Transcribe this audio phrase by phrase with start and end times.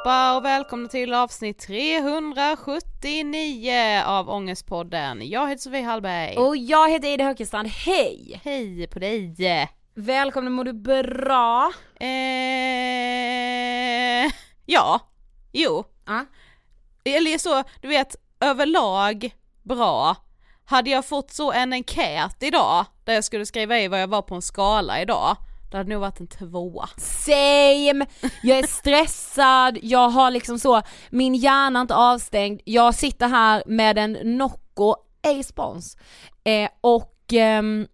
[0.00, 5.28] allihopa och välkomna till avsnitt 379 av Ångestpodden.
[5.28, 6.36] Jag heter Sofie Hallberg.
[6.36, 8.40] Och jag heter Ida Hökestrand, hej!
[8.44, 9.68] hej på dig!
[9.94, 11.72] Välkommen, mår du bra?
[12.00, 12.08] Eh,
[14.66, 15.00] ja,
[15.52, 15.84] jo.
[16.06, 16.24] Ja.
[17.04, 20.16] Eller så, du vet, överlag bra.
[20.64, 24.22] Hade jag fått så en enkät idag, där jag skulle skriva i vad jag var
[24.22, 25.36] på en skala idag,
[25.70, 26.88] det hade nog varit en tvåa.
[26.96, 28.06] Same!
[28.42, 33.62] Jag är stressad, jag har liksom så, min hjärna är inte avstängd, jag sitter här
[33.66, 35.96] med en Nocco, ej spons,
[36.44, 37.86] eh, och ehm,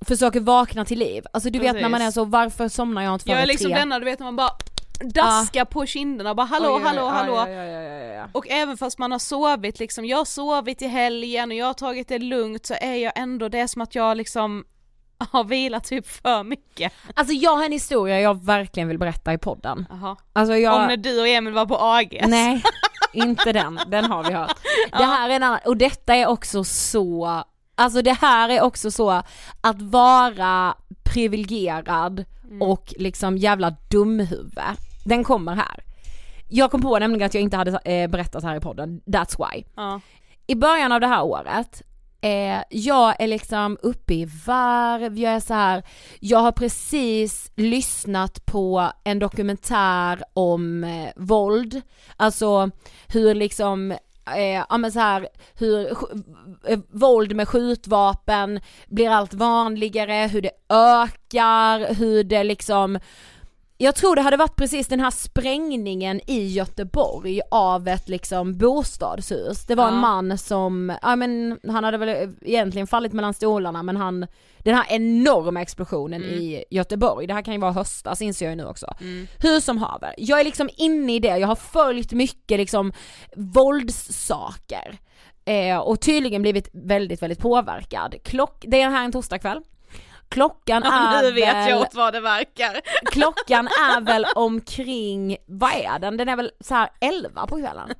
[0.00, 1.24] försöker vakna till liv.
[1.32, 3.70] Alltså du vet när man är så, varför somnar jag inte före Jag är liksom
[3.70, 3.78] tre?
[3.78, 4.50] denna, du vet när man bara
[5.14, 7.34] daskar på kinderna bara hallå, Oj, oj, oj, hallå, ja, hallå.
[7.34, 8.28] ja, ja, ja, ja, ja.
[8.32, 11.74] Och även fast man har sovit liksom, jag har sovit i helgen och jag har
[11.74, 14.64] tagit det lugnt så är jag ändå, det är som att jag liksom
[15.30, 16.92] har vilat typ för mycket.
[17.14, 19.86] Alltså jag har en historia jag verkligen vill berätta i podden.
[19.90, 20.16] Jaha.
[20.32, 20.80] Alltså jag...
[20.80, 22.26] Om när du och Emil var på AGS.
[22.26, 22.62] Nej,
[23.12, 24.56] inte den, den har vi hört.
[24.90, 27.42] Det här är en annan, och detta är också så,
[27.74, 29.10] alltså det här är också så
[29.60, 30.74] att vara
[31.04, 32.24] privilegierad
[32.60, 34.76] och liksom jävla dumhuvud.
[35.04, 35.84] Den kommer här.
[36.48, 39.64] Jag kom på nämligen att jag inte hade eh, berättat här i podden, that's why.
[39.76, 40.00] Ja.
[40.46, 41.82] I början av det här året,
[42.20, 45.82] eh, jag är liksom uppe i varv, jag är så här,
[46.20, 51.82] jag har precis lyssnat på en dokumentär om eh, våld,
[52.16, 52.70] alltså
[53.08, 53.90] hur liksom
[54.36, 55.90] eh, ja men så här hur
[56.66, 62.98] eh, våld med skjutvapen blir allt vanligare, hur det ökar, hur det liksom
[63.78, 69.66] jag tror det hade varit precis den här sprängningen i Göteborg av ett liksom bostadshus.
[69.66, 70.00] Det var en Ja.
[70.00, 74.26] man som, ja men han hade väl egentligen fallit mellan stolarna men han,
[74.58, 78.56] den här enorma explosionen i Göteborg, det här kan ju vara höstas inser jag ju
[78.56, 78.86] nu också.
[79.38, 82.92] Hur som haver, jag är liksom inne i det, jag har följt mycket liksom
[83.36, 84.98] våldssaker.
[85.44, 88.14] Eh, och tydligen blivit väldigt, väldigt påverkad.
[88.24, 89.60] Klock, det är här en torsdagkväll.
[90.28, 91.70] Klockan Ja, är nu vet väl...
[91.70, 92.80] jag åt vad det verkar.
[93.12, 96.16] Klockan är väl omkring, vad är den?
[96.16, 97.90] Den är väl så här 11 på kvällen.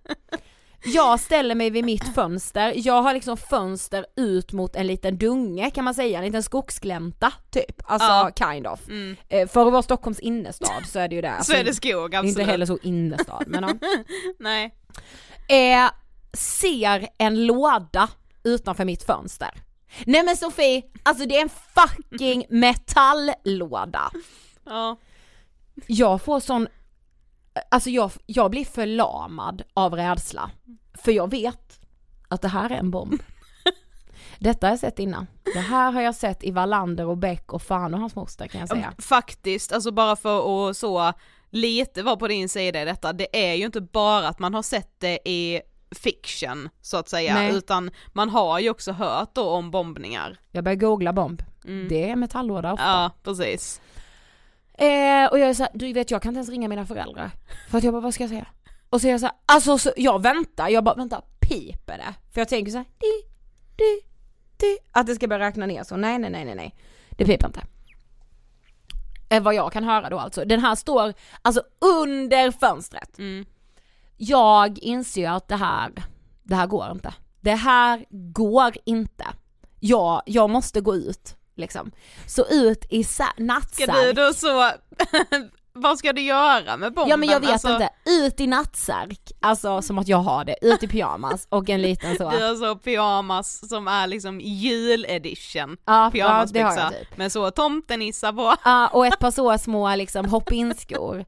[0.84, 5.70] Jag ställer mig vid mitt fönster, jag har liksom fönster ut mot en liten dunge
[5.70, 7.82] kan man säga, en liten skogsglänta typ.
[7.84, 8.30] Alltså Ja.
[8.52, 8.80] kind of.
[9.28, 11.34] Eh, För att vara Stockholms innerstad så är det ju det.
[11.44, 12.38] Så är det skog absolut.
[12.38, 13.88] inte heller så innerstad men ja.
[14.38, 14.74] Nej.
[15.48, 15.90] eh,
[16.32, 18.08] ser en låda
[18.44, 19.50] utanför mitt fönster.
[20.06, 24.10] Nej men Sofie, alltså det är en fucking metalllåda.
[24.64, 24.96] Ja.
[25.86, 26.68] Jag får sån,
[27.68, 30.50] alltså jag, jag blir förlamad av rädsla.
[30.94, 31.80] För jag vet
[32.28, 33.22] att det här är en bomb.
[34.38, 35.26] Detta har jag sett innan.
[35.54, 38.60] Det här har jag sett i Wallander och Beck och fan och hans moster kan
[38.60, 38.92] jag säga.
[38.98, 41.12] Faktiskt, alltså bara för att så
[41.50, 44.62] lite vara på din sida i detta, det är ju inte bara att man har
[44.62, 45.60] sett det i
[45.90, 47.54] fiction så att säga, Nej.
[47.54, 50.38] utan man har ju också hört då om bombningar.
[50.50, 51.42] Jag börjar googla bomb.
[51.88, 52.84] Det är metalllåda ofta.
[52.84, 53.80] Ja, precis.
[54.74, 57.30] Eh, och jag är såhär, du vet jag kan inte ens ringa mina föräldrar.
[57.70, 58.46] För att jag bara, vad ska jag säga?
[58.90, 62.14] Och så är jag såhär, alltså så, jag väntar, jag bara vänta, piper det?
[62.32, 63.28] För jag tänker såhär, di,
[63.76, 64.00] di,
[64.56, 66.74] di, att det ska börja räkna ner så, nej nej nej nej nej.
[67.10, 67.60] Det piper inte.
[69.28, 71.62] Eh, vad jag kan höra då alltså, den här står alltså
[72.00, 73.18] under fönstret.
[73.18, 73.44] Mm.
[74.16, 75.92] Jag inser ju att det här,
[76.42, 77.14] det här går inte.
[77.40, 79.26] Det här går inte.
[79.80, 81.90] Jag, jag måste gå ut liksom.
[82.26, 84.04] Så ut i sa- Ska nattsärk.
[84.04, 84.70] du då så,
[85.72, 87.10] vad ska du göra med bomben?
[87.10, 90.56] Ja men jag vet Alltså, inte, ut i nattsärk, alltså som att jag har det,
[90.62, 92.30] ut i pyjamas och en liten så.
[92.38, 97.16] Du har så pyjamas som är liksom juledition Ja, ja pyjamasbyxa jag typ.
[97.16, 98.54] med så tomtenissar på.
[98.64, 101.24] Ja och ett par så små liksom hopp-in-skor.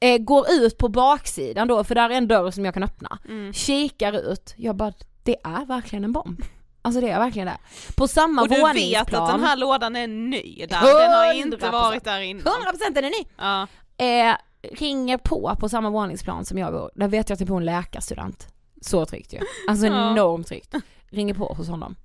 [0.00, 3.18] Eh, går ut på baksidan då, för där är en dörr som jag kan öppna.
[3.28, 3.52] Mm.
[3.52, 4.92] Kikar ut, jag bara,
[5.22, 6.42] det är verkligen en bomb.
[6.82, 7.58] Alltså det är verkligen det.
[7.96, 9.04] På samma Och du våningsplan.
[9.04, 11.72] vet att den här lådan är ny där, den har inte 100%.
[11.72, 12.42] varit där innan.
[12.42, 13.24] 100% är den ny!
[13.38, 13.66] Ja.
[14.04, 14.34] Eh,
[14.72, 17.64] ringer på på samma våningsplan som jag bor, där vet jag att det bor en
[17.64, 18.48] läkarstudent.
[18.82, 19.38] Så tryggt ju.
[19.68, 20.10] Alltså Ja.
[20.10, 20.74] enormt tryggt.
[21.10, 21.96] Ringer på hos honom.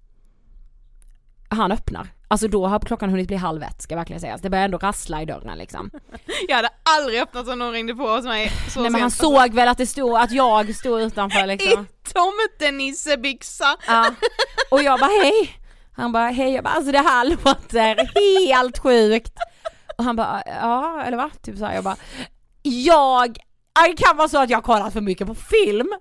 [1.49, 2.07] Han öppnar.
[2.27, 4.41] Alltså då har klockan hunnit bli halv ett ska verkligen sägas.
[4.41, 5.91] Det börjar ändå rassla i dörren liksom.
[6.47, 9.53] Jag hade aldrig öppnat om någon ringde på hos mig så Nej men han såg
[9.53, 11.83] väl att det stod, att jag stod utanför liksom.
[11.83, 13.77] I tomtenissebyxa!
[13.87, 14.13] Ja.
[14.71, 15.55] Och jag bara hej.
[15.91, 18.09] Han bara hej, jag bara alltså det här låter
[18.47, 19.33] helt sjukt.
[19.97, 21.29] Och han bara ja eller va?
[21.43, 21.75] Typ så här.
[21.75, 21.95] jag bara
[22.61, 23.37] jag
[23.87, 25.93] det kan vara så att jag har kollat för mycket på film,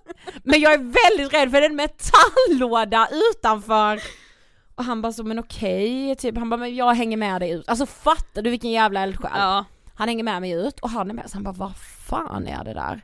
[0.45, 4.01] men jag är väldigt rädd för en metalllåda utanför.
[4.79, 7.69] Och han bara så men okej, typ han bara men jag hänger med dig ut.
[7.69, 9.31] Alltså fattar du vilken jävla eldsjäl?
[9.35, 9.65] Ja.
[9.95, 11.77] Han hänger med mig ut och han är med så han bara vad
[12.09, 13.03] fan är det där?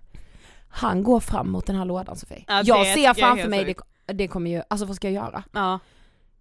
[0.68, 2.44] Han går fram mot den här lådan Sofie.
[2.48, 3.64] Ja, jag ser framför mig,
[4.06, 5.44] det, det kommer ju, alltså vad ska jag göra?
[5.52, 5.78] ja.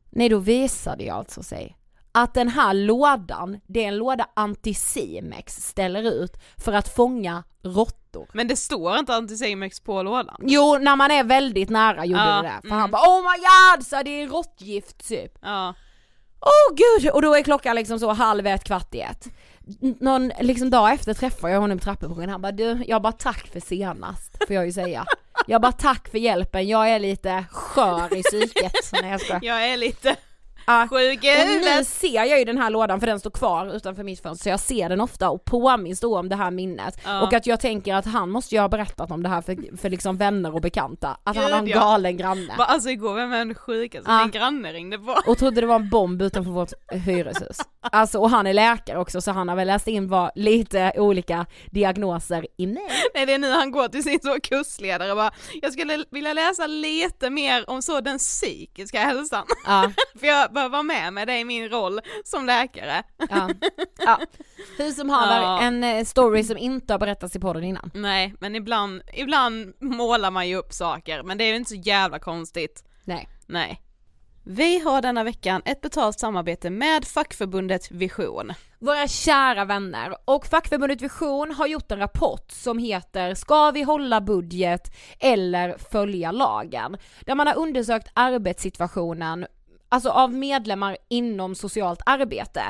[0.10, 1.78] Nej då visade jag alltså sig
[2.12, 8.03] att den här lådan, det är en låda Anticimex ställer ut för att fånga råttor.
[8.34, 10.38] Men det står inte Anticimex på lådan.
[10.42, 12.62] Jo, när man är väldigt nära gjorde Ja, det där.
[12.62, 12.80] För mm.
[12.80, 15.38] han bara oh my god, så det är råttgift typ.
[15.42, 15.74] Ja.
[16.40, 17.12] Åh gud!
[17.12, 19.28] Och då är klockan liksom så halv ett, kvart i ett.
[20.00, 23.48] Någon liksom dag efter träffar jag honom i trappuppgången, han bara du, jag bara tack
[23.48, 25.06] för senast, får jag ju säga.
[25.48, 28.74] Jag bara tack för hjälpen, jag är lite skör i psyket.
[28.92, 29.44] Nej jag skojar.
[29.44, 30.16] Jag är lite
[30.68, 30.88] Ja.
[30.90, 34.04] sjuk i Och nu ser jag ju den här lådan för den står kvar utanför
[34.04, 37.00] mitt fönster så jag ser den ofta och påminns då om det här minnet.
[37.06, 37.22] Ja.
[37.22, 39.90] Och att jag tänker att han måste ju ha berättat om det här för, för
[39.90, 41.18] liksom vänner och bekanta.
[41.24, 41.80] Att han Gud, har en ja.
[41.80, 42.54] galen granne.
[42.58, 44.20] Bara, Alltså igår, vem är den sjukaste Ja.
[44.22, 45.18] min granne ringde på?
[45.28, 47.58] Och trodde det var en bomb utanför vårt hyreshus.
[47.82, 51.46] Alltså och han är läkare också så han har väl läst in vad lite olika
[51.72, 52.84] diagnoser i mig.
[53.16, 56.34] Nej det är nu han går till sin så kursledare och bara, jag skulle vilja
[56.34, 59.46] läsa lite mer om så den psykiska hälsan.
[59.68, 63.04] Ja, För jag behöver vara med med det i min roll som läkare.
[63.30, 63.50] ja,
[64.06, 64.20] ja.
[64.78, 65.62] Hur som haver, Ja.
[65.62, 67.92] en eh, story som inte har berättats i podden innan.
[67.94, 71.76] Nej, men ibland, ibland målar man ju upp saker, men det är ju inte så
[71.76, 72.84] jävla konstigt.
[73.04, 73.30] Nej.
[73.46, 73.80] Nej.
[74.46, 78.54] Vi har denna veckan ett betalt samarbete med fackförbundet Vision.
[78.80, 84.22] Våra kära vänner och fackförbundet Vision har gjort en rapport som heter Ska vi hålla
[84.22, 86.98] budget eller följa lagen?
[87.22, 89.46] Där man har undersökt arbetssituationen
[89.94, 92.62] alltså av medlemmar inom socialt arbete.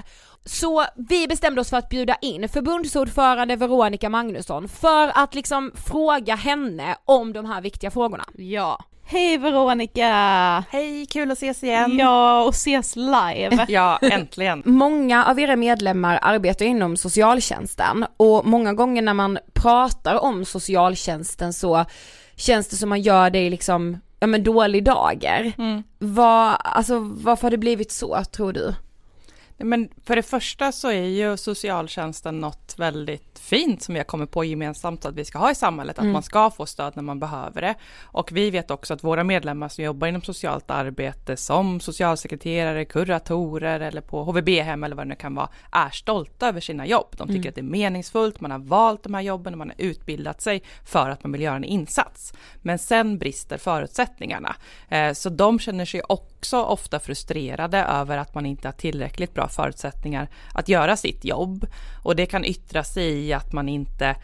[0.46, 6.36] Så vi bestämde oss för att bjuda in förbundsordförande Veronica Magnusson för att liksom fråga
[6.36, 8.24] henne om de här viktiga frågorna.
[8.38, 8.84] Ja.
[9.06, 10.64] Hej Veronica!
[10.70, 11.98] Hej, kul att ses igen!
[11.98, 13.66] Ja, och ses live!
[13.68, 14.64] ja, äntligen!
[14.66, 21.54] Många av era medlemmar arbetar inom socialtjänsten och många gånger när man pratar om socialtjänsten
[21.54, 21.86] så
[22.36, 25.54] känns det som man gör det i liksom, ja men dålig dager.
[25.58, 25.84] Mm.
[26.00, 28.74] Vad, alltså varför har det blivit så tror du?
[29.58, 34.32] Men för det första så är ju socialtjänsten något väldigt fint som vi har kommit
[34.32, 36.14] på gemensamt att vi ska ha i samhället, att mm.
[36.14, 37.76] man ska få stöd när man behöver det.
[38.02, 43.80] Och vi vet också att våra medlemmar som jobbar inom socialt arbete som socialsekreterare, kuratorer
[43.80, 47.16] eller på HVB-hem eller vad det nu kan vara, är stolta över sina jobb.
[47.18, 47.50] De tycker mm.
[47.50, 50.64] att det är meningsfullt, man har valt de här jobben och man har utbildat sig
[50.86, 52.34] för att man vill göra en insats.
[52.62, 54.56] Men sen brister förutsättningarna.
[54.90, 59.48] Eh, så de känner sig också ofta frustrerade över att man inte har tillräckligt bra
[59.48, 61.66] förutsättningar att göra sitt jobb.
[62.04, 64.16] Och det kan yttra sig i att man inte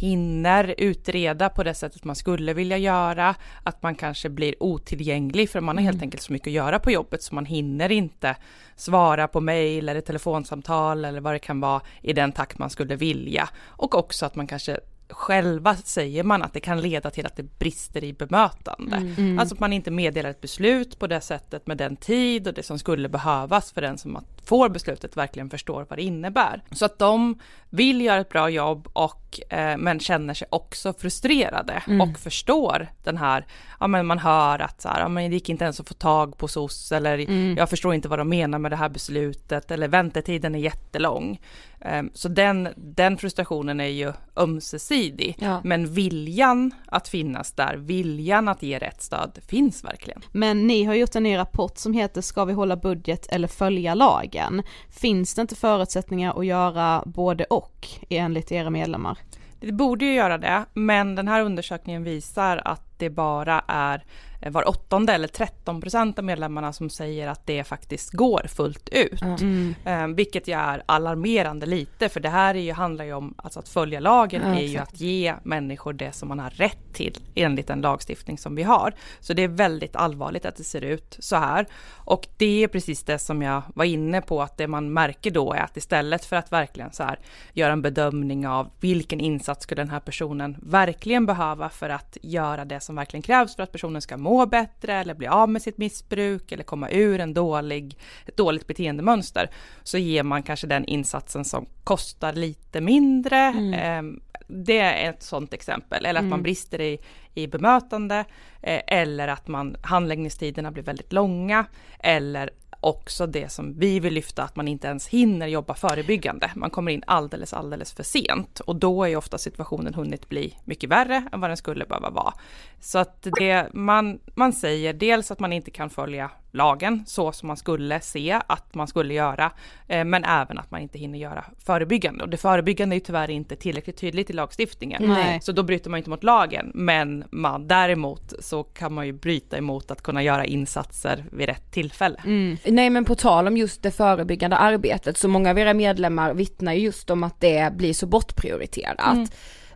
[0.00, 5.60] hinner utreda på det sättet man skulle vilja göra, att man kanske blir otillgänglig för
[5.60, 6.06] man har helt mm.
[6.06, 8.36] enkelt så mycket att göra på jobbet så man hinner inte
[8.76, 12.96] svara på mejl eller telefonsamtal eller vad det kan vara i den takt man skulle
[12.96, 13.48] vilja.
[13.66, 17.58] Och också att man kanske själva säger man att det kan leda till att det
[17.58, 18.96] brister i bemötande.
[18.96, 19.14] Mm.
[19.18, 19.38] mm.
[19.38, 22.62] Alltså att man inte meddelar ett beslut på det sättet med den tid och det
[22.62, 26.62] som skulle behövas för den som får beslutet verkligen förstår vad det innebär.
[26.70, 27.38] Så att de
[27.70, 32.00] vill göra ett bra jobb och eh, men känner sig också frustrerade mm.
[32.00, 33.46] och förstår den här,
[33.80, 35.94] ja men man hör att så här, ja men det gick inte ens att få
[35.94, 37.56] tag på SOS eller mm.
[37.56, 41.40] jag förstår inte vad de menar med det här beslutet eller väntetiden är jättelång.
[41.84, 45.60] Um, så den, den frustrationen är ju ömsesidig, ja.
[45.64, 50.20] men viljan att finnas där, viljan att ge rätt stöd finns verkligen.
[50.32, 53.94] Men ni har gjort en ny rapport som heter Ska vi hålla budget eller följa
[53.94, 54.62] lagen?
[54.90, 59.18] Finns det inte förutsättningar att göra både och enligt era medlemmar?
[59.60, 64.04] Det borde ju göra det, men den här undersökningen visar att det bara är
[64.40, 69.22] var åttonde eller 13 procent av medlemmarna som säger att det faktiskt går fullt ut.
[69.22, 69.74] Mm.
[69.84, 73.60] Eh, vilket ju är alarmerande lite för det här är ju, handlar ju om alltså
[73.60, 74.58] att följa lagen mm.
[74.58, 78.54] är ju att ge människor det som man har rätt till enligt den lagstiftning som
[78.54, 78.94] vi har.
[79.20, 81.66] Så det är väldigt allvarligt att det ser ut så här.
[81.92, 85.52] Och det är precis det som jag var inne på att det man märker då
[85.52, 87.18] är att istället för att verkligen så här
[87.52, 92.64] göra en bedömning av vilken insats skulle den här personen verkligen behöva för att göra
[92.64, 95.62] det som verkligen krävs för att personen ska må må bättre eller bli av med
[95.62, 99.50] sitt missbruk eller komma ur en dålig, ett dåligt beteendemönster
[99.82, 103.36] så ger man kanske den insatsen som kostar lite mindre.
[103.36, 103.74] Mm.
[103.74, 106.06] Eh, det är ett sådant exempel.
[106.06, 106.30] Eller att mm.
[106.30, 106.98] man brister i,
[107.34, 108.24] i bemötande
[108.62, 111.66] eh, eller att man handläggningstiderna blir väldigt långa
[111.98, 116.50] eller också det som vi vill lyfta, att man inte ens hinner jobba förebyggande.
[116.56, 120.54] Man kommer in alldeles, alldeles för sent och då är ju ofta situationen hunnit bli
[120.64, 122.34] mycket värre än vad den skulle behöva vara.
[122.80, 127.46] Så att det man, man säger dels att man inte kan följa lagen så som
[127.46, 129.52] man skulle se att man skulle göra,
[129.88, 132.24] eh, men även att man inte hinner göra förebyggande.
[132.24, 135.40] Och det förebyggande är tyvärr inte tillräckligt tydligt i lagstiftningen, Nej.
[135.42, 139.58] så då bryter man inte mot lagen, men man, däremot så kan man ju bryta
[139.58, 142.20] emot att kunna göra insatser vid rätt tillfälle.
[142.24, 142.56] Mm.
[142.64, 146.72] Nej men på tal om just det förebyggande arbetet, så många av era medlemmar vittnar
[146.72, 149.14] just om att det blir så bortprioriterat.
[149.14, 149.26] Mm.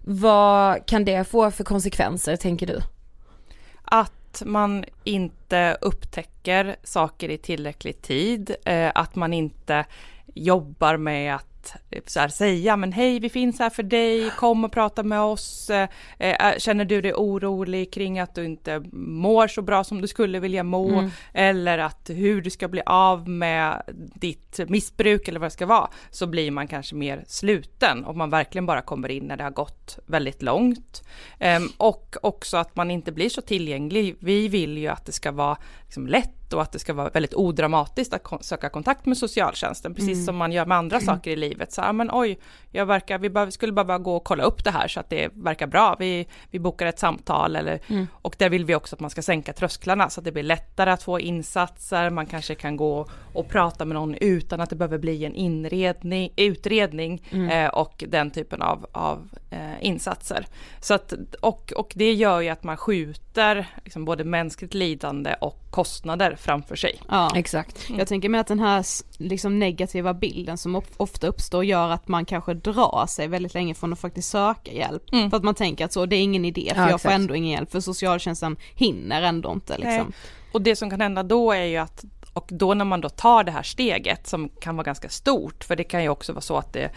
[0.04, 2.80] Vad kan det få för konsekvenser tänker du?
[3.84, 9.84] Att man inte upptäcker saker i tillräcklig tid, eh, att man inte
[10.34, 11.51] jobbar med att
[12.06, 15.70] så här, säga men hej vi finns här för dig, kom och prata med oss.
[15.70, 15.88] Eh,
[16.18, 20.40] eh, känner du dig orolig kring att du inte mår så bra som du skulle
[20.40, 20.88] vilja må?
[20.88, 21.10] Mm.
[21.32, 23.82] Eller att hur du ska bli av med
[24.14, 25.90] ditt missbruk eller vad det ska vara.
[26.10, 29.50] Så blir man kanske mer sluten och man verkligen bara kommer in när det har
[29.50, 31.02] gått väldigt långt.
[31.38, 34.16] Eh, och också att man inte blir så tillgänglig.
[34.18, 37.34] Vi vill ju att det ska vara liksom lätt och att det ska vara väldigt
[37.34, 40.24] odramatiskt att söka kontakt med socialtjänsten, precis mm.
[40.24, 41.06] som man gör med andra mm.
[41.06, 41.72] saker i livet.
[41.72, 42.38] Så, ja, men oj,
[42.70, 45.28] jag verkar, vi bara, skulle bara gå och kolla upp det här så att det
[45.34, 45.96] verkar bra.
[45.98, 48.06] Vi, vi bokar ett samtal eller, mm.
[48.12, 50.90] och där vill vi också att man ska sänka trösklarna så att det blir lättare
[50.90, 52.10] att få insatser.
[52.10, 56.32] Man kanske kan gå och prata med någon utan att det behöver bli en inredning,
[56.36, 57.50] utredning mm.
[57.50, 60.46] eh, och den typen av, av eh, insatser.
[60.80, 65.58] Så att, och, och det gör ju att man skjuter liksom både mänskligt lidande och
[65.70, 67.00] kostnader framför sig.
[67.08, 67.30] Ja.
[67.36, 67.90] Exakt.
[67.98, 68.84] Jag tänker med att den här
[69.18, 73.74] liksom negativa bilden som of- ofta uppstår gör att man kanske drar sig väldigt länge
[73.74, 75.02] från att faktiskt söka hjälp.
[75.12, 75.30] Mm.
[75.30, 77.14] För att man tänker att så, det är ingen idé för Ja, jag får exakt.
[77.20, 80.12] ändå ingen hjälp för socialtjänsten hinner ändå inte liksom.
[80.52, 83.44] Och det som kan hända då är ju att, och då när man då tar
[83.44, 86.56] det här steget som kan vara ganska stort, för det kan ju också vara så
[86.58, 86.90] att det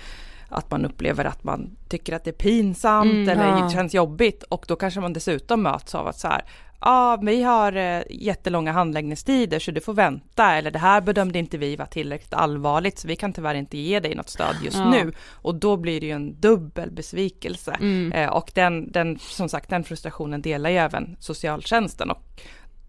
[0.50, 3.70] att man upplever att man tycker att det är pinsamt Mm, eller ja.
[3.70, 6.44] känns jobbigt och då kanske man dessutom möts av att så här,
[6.86, 11.58] ja vi har eh, jättelånga handläggningstider så du får vänta eller det här bedömde inte
[11.58, 14.90] vi var tillräckligt allvarligt så vi kan tyvärr inte ge dig något stöd just Ja.
[14.90, 18.12] nu och då blir det ju en dubbel besvikelse Mm.
[18.12, 22.22] eh, och den, den, som sagt den frustrationen delar ju även socialtjänsten och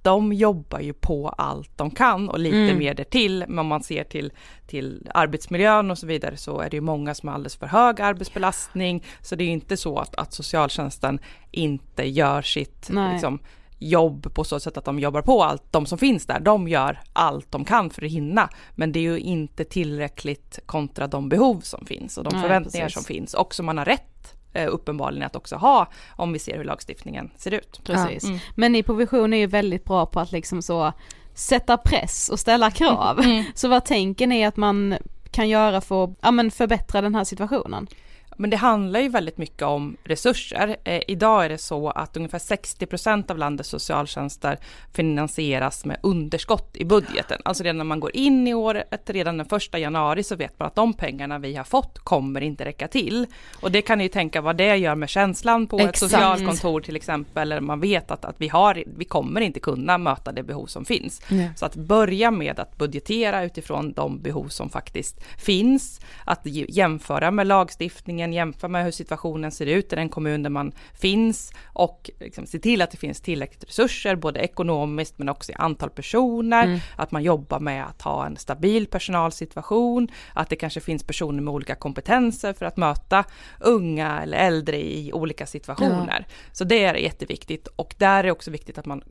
[0.02, 2.78] de jobbar ju på allt de kan och lite Mm.
[2.78, 3.44] mer därtill.
[3.48, 4.32] Men om man ser till,
[4.66, 8.00] till arbetsmiljön och så vidare så är det ju många som har alldeles för hög
[8.00, 9.04] arbetsbelastning.
[9.20, 11.18] Så det är ju inte så att, att socialtjänsten
[11.50, 13.38] inte gör sitt liksom,
[13.78, 15.62] jobb på så sätt att de jobbar på allt.
[15.71, 18.49] De som finns där, de gör allt de kan för att hinna.
[18.75, 22.87] Men det är ju inte tillräckligt kontra de behov som finns och de Nej, förväntningar
[22.87, 22.95] precis.
[22.95, 26.56] som finns och som man har rätt eh, uppenbarligen att också ha om vi ser
[26.56, 27.80] hur lagstiftningen ser ut.
[27.85, 28.25] Precis.
[28.25, 28.38] Mm.
[28.54, 30.92] Men ni på Vision är ju väldigt bra på att liksom så
[31.35, 33.23] sätta press och ställa krav.
[33.54, 34.95] Så vad tänker ni att man
[35.30, 37.87] kan göra för att ja, men förbättra den här situationen?
[38.36, 40.76] Men det handlar ju väldigt mycket om resurser.
[40.84, 44.58] Eh, idag är det så att ungefär 60 procent av landets socialtjänster
[44.92, 47.40] finansieras med underskott i budgeten.
[47.44, 50.66] Alltså redan när man går in i året, redan den första januari så vet man
[50.66, 53.26] att de pengarna vi har fått kommer inte räcka till.
[53.60, 56.12] Och det kan ni ju tänka vad det gör med känslan på ett Exakt.
[56.12, 57.52] socialkontor till exempel.
[57.52, 60.84] Eller man vet att, att vi, har, vi kommer inte kunna möta det behov som
[60.84, 61.22] finns.
[61.28, 61.50] Nej.
[61.56, 66.00] Så att börja med att budgetera utifrån de behov som faktiskt finns.
[66.24, 70.73] Att jämföra med lagstiftningen, jämföra med hur situationen ser ut i den kommun där man
[70.95, 75.54] finns och liksom se till att det finns tillräckligt resurser, både ekonomiskt men också i
[75.54, 76.80] antal personer.
[76.97, 81.54] Att man jobbar med att ha en stabil personalsituation, att det kanske finns personer med
[81.54, 83.25] olika kompetenser för att möta
[83.61, 86.26] unga eller äldre i olika situationer.
[86.52, 89.02] Så det är jätteviktigt och där är också viktigt att man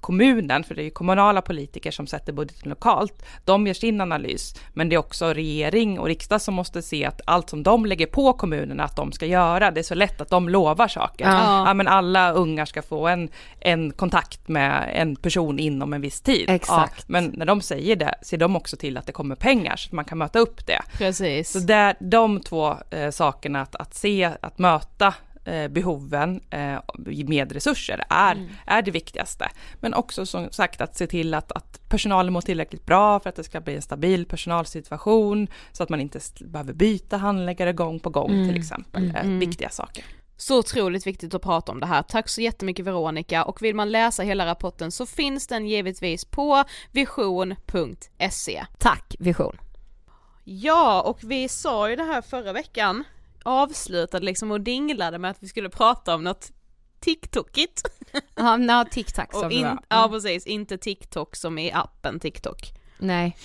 [0.00, 4.54] kommunen, för det är ju kommunala politiker som sätter budgeten lokalt, de gör sin analys.
[4.72, 8.06] Men det är också regering och riksdag som måste se att allt som de lägger
[8.06, 11.24] på kommunerna att de ska göra, det är så lätt att de lovar saker.
[11.24, 11.68] Ja.
[11.68, 13.28] Ja, men alla ungar ska få en,
[13.60, 16.50] en kontakt med en person inom en viss tid.
[16.50, 16.98] Exakt.
[16.98, 19.88] Ja, men när de säger det ser de också till att det kommer pengar så
[19.88, 20.82] att man kan möta upp det.
[20.98, 21.52] Precis.
[21.52, 25.14] Så där, de två eh, sakerna, att, att se, att möta
[25.70, 26.78] behoven eh,
[27.26, 29.48] med resurser är, är det viktigaste.
[29.80, 33.36] Men också som sagt att se till att, att personalen mår tillräckligt bra för att
[33.36, 38.10] det ska bli en stabil personalsituation så att man inte behöver byta handläggare gång på
[38.10, 39.12] gång till exempel.
[39.16, 40.04] Eh, viktiga saker.
[40.36, 42.02] Så otroligt viktigt att prata om det här.
[42.02, 46.64] Tack så jättemycket Veronica och vill man läsa hela rapporten så finns den givetvis på
[46.92, 48.64] vision.se.
[48.78, 49.56] Tack Vision.
[50.44, 53.04] Ja, och vi sa ju det här förra veckan,
[53.44, 56.50] avslutade liksom och dinglade med att vi skulle prata om något
[57.00, 57.82] TikTokigt.
[58.34, 59.78] Ja, no, tic-tac som Och det in, var.
[59.88, 62.72] ja precis, inte TikTok som i appen TikTok.
[62.98, 63.36] Nej.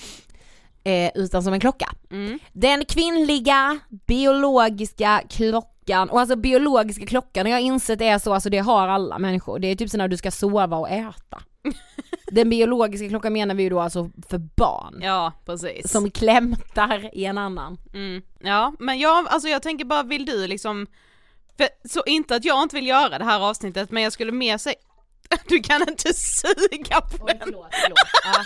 [0.83, 1.91] Eh, utan som en klocka.
[2.11, 2.39] Mm.
[2.53, 8.57] Den kvinnliga biologiska klockan, och alltså biologiska klockan har jag insett är så, alltså det
[8.57, 9.59] har alla människor.
[9.59, 11.41] Det är typ så när du ska sova och äta.
[12.31, 14.99] Den biologiska klockan menar vi ju då alltså för barn.
[15.01, 15.91] Ja, precis.
[15.91, 17.77] Som klämtar i en annan.
[17.93, 18.21] Mm.
[18.39, 20.87] Ja, men jag, alltså jag tänker bara, vill du liksom,
[21.57, 24.57] för, så inte att jag inte vill göra det här avsnittet, men jag skulle mer
[24.57, 24.75] säga,
[25.47, 27.39] du kan inte suga på Oj, den.
[27.43, 27.99] förlåt, förlåt.
[28.23, 28.43] Ja.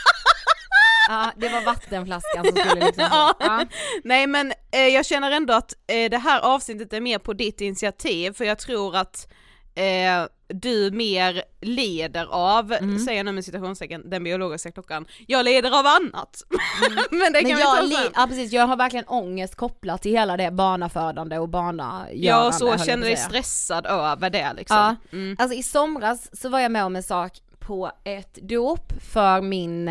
[1.09, 3.33] ja, det var vattenflaskan som skulle liksom Ja.
[3.39, 3.65] ja.
[4.03, 7.61] Nej men eh, jag känner ändå att eh, det här avsnittet är mer på ditt
[7.61, 9.27] initiativ, för jag tror att
[9.75, 12.99] eh, du mer leder av, Mm.
[12.99, 15.05] säger jag nu med citationstecken, den biologiska klockan.
[15.27, 16.43] Jag leder av annat.
[17.11, 20.11] men det kan Men vi jag, li- ja, precis, jag har verkligen ångest kopplat till
[20.11, 22.13] hela det barnafödande och barnagörande.
[22.13, 24.77] Ja, och så känner dig stressad över det liksom.
[24.77, 25.35] Ja, Mm.
[25.39, 29.87] alltså i somras så var jag med om en sak på ett dop för min,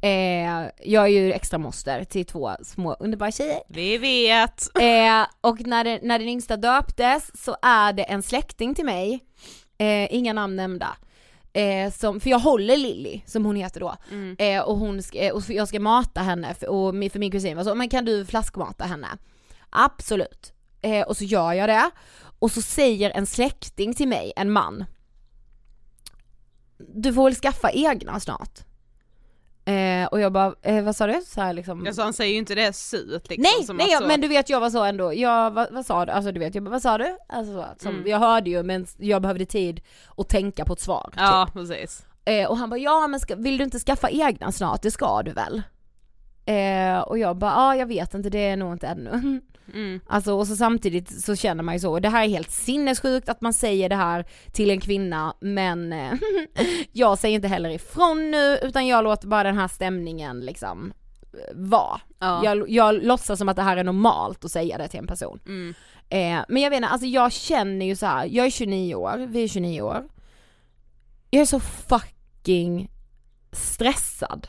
[0.00, 3.58] eh, jag är ju extra moster till två små underbara tjejer.
[3.68, 4.68] Vi vet.
[4.80, 9.20] Eh, och när, det, när den yngsta döptes så är det en släkting till mig,
[9.84, 10.96] eh, inga namn nämnda,
[11.52, 14.36] eh, som, för jag håller Lilly som hon heter då, Mm.
[14.38, 17.30] eh, och, hon ska, eh, och jag ska mata henne för, och min, för min
[17.30, 19.08] kusin var så, men kan du flaskmata henne?
[19.70, 20.52] Absolut.
[20.82, 21.90] Eh, och så gör jag det,
[22.38, 24.84] och så säger en släkting till mig, en man,
[26.78, 28.60] du får väl skaffa egna snart.
[29.66, 31.20] Eh, och jag bara, eh, vad sa du?
[31.26, 31.86] Så här liksom.
[31.86, 33.42] Alltså han säger ju inte det surt liksom.
[33.58, 35.72] Nej, som nej att ja, så- men du vet jag var så ändå, jag, vad,
[35.72, 36.12] vad sa du?
[36.12, 37.16] Alltså du vet, jag bara, vad sa du?
[37.28, 38.10] Alltså så, som, Mm.
[38.10, 39.80] jag hörde ju men jag behövde tid
[40.16, 41.12] att tänka på ett svar.
[41.16, 41.54] Ja, Typ.
[41.54, 42.06] precis.
[42.24, 44.82] Eh, och han bara, ja men ska, vill du inte skaffa egna snart?
[44.82, 45.62] Det ska du väl?
[46.46, 49.40] Eh, och jag bara, ja jag vet inte, det är nog inte ännu.
[49.74, 50.00] Mm.
[50.06, 53.28] Alltså och så samtidigt så känner man ju så, och det här är helt sinnessjukt
[53.28, 56.12] att man säger det här till en kvinna men eh,
[56.92, 60.92] jag säger inte heller ifrån nu utan jag låter bara den här stämningen liksom
[61.32, 62.00] eh, vara.
[62.18, 62.44] Ja.
[62.44, 65.40] Jag, jag låtsas som att det här är normalt att säga det till en person.
[65.46, 65.74] Mm.
[66.08, 68.26] Eh, men jag vet inte, alltså jag känner ju så här.
[68.30, 70.08] jag är 29 år, vi är 29 år.
[71.30, 72.90] Jag är så fucking
[73.52, 74.48] stressad.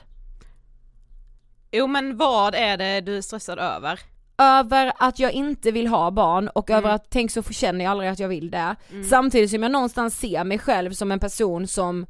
[1.72, 4.00] Jo men vad är det du är stressad över?
[4.38, 6.78] över att jag inte vill ha barn och Mm.
[6.80, 8.76] över att tänk så känner jag aldrig att jag vill det.
[9.10, 12.06] Samtidigt som jag någonstans ser mig själv som en person som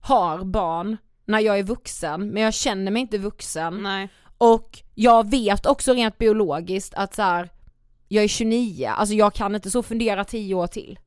[0.00, 4.08] har barn när jag är vuxen men jag känner mig inte vuxen Nej.
[4.38, 7.50] och jag vet också rent biologiskt att så här,
[8.08, 10.98] jag är 29, alltså jag kan inte så fundera 10 år till.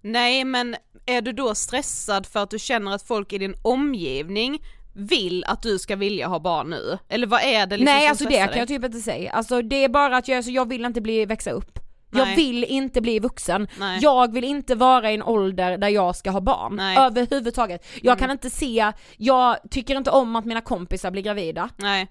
[0.00, 0.76] Nej men
[1.06, 5.62] är du då stressad för att du känner att folk i din omgivning vill att
[5.62, 6.98] du ska vilja ha barn nu?
[7.08, 8.58] Eller vad är det liksom Nej som alltså det kan dig?
[8.58, 11.26] jag typ inte säga, alltså det är bara att jag, alltså, jag vill inte bli,
[11.26, 11.78] växa upp.
[12.14, 12.36] Jag Nej.
[12.36, 13.68] vill inte bli vuxen.
[13.78, 13.98] Nej.
[14.02, 16.76] Jag vill inte vara i en ålder där jag ska ha barn.
[16.76, 16.96] Nej.
[16.96, 17.06] Mm.
[17.06, 17.86] Överhuvudtaget.
[18.02, 21.68] Jag kan inte se, jag tycker inte om att mina kompisar blir gravida.
[21.76, 22.08] Nej.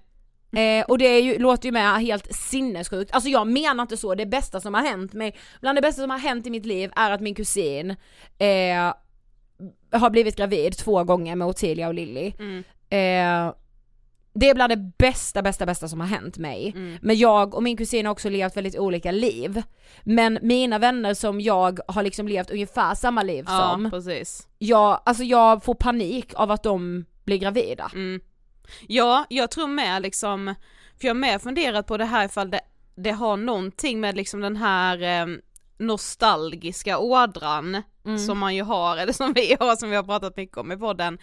[0.56, 3.12] Eh, och det är ju, låter ju med helt sinnessjukt.
[3.12, 6.10] Alltså jag menar inte så, det bästa som har hänt mig, bland det bästa som
[6.10, 7.90] har hänt i mitt liv är att min kusin
[8.38, 8.94] eh,
[9.92, 12.32] har blivit gravid två gånger med Ottilia och Lilly.
[12.38, 12.64] Mm.
[12.90, 13.54] Eh,
[14.34, 16.72] det är bland det bästa, bästa, bästa som har hänt mig.
[16.76, 16.98] Mm.
[17.02, 19.62] Men jag och min kusin har också levt väldigt olika liv.
[20.02, 24.48] Men mina vänner som jag har liksom levt ungefär samma liv Ja som, precis.
[24.58, 27.90] jag, alltså jag får panik av att de blir gravida.
[27.94, 28.20] Mm.
[28.86, 30.54] Ja, jag tror med liksom,
[31.00, 32.60] för jag har med funderat på det här ifall det,
[32.94, 35.36] det har någonting med liksom den här eh,
[35.86, 38.18] nostalgiska ådran Mm.
[38.18, 40.76] som man ju har, eller som vi har, som vi har pratat mycket om i
[40.76, 41.18] podden.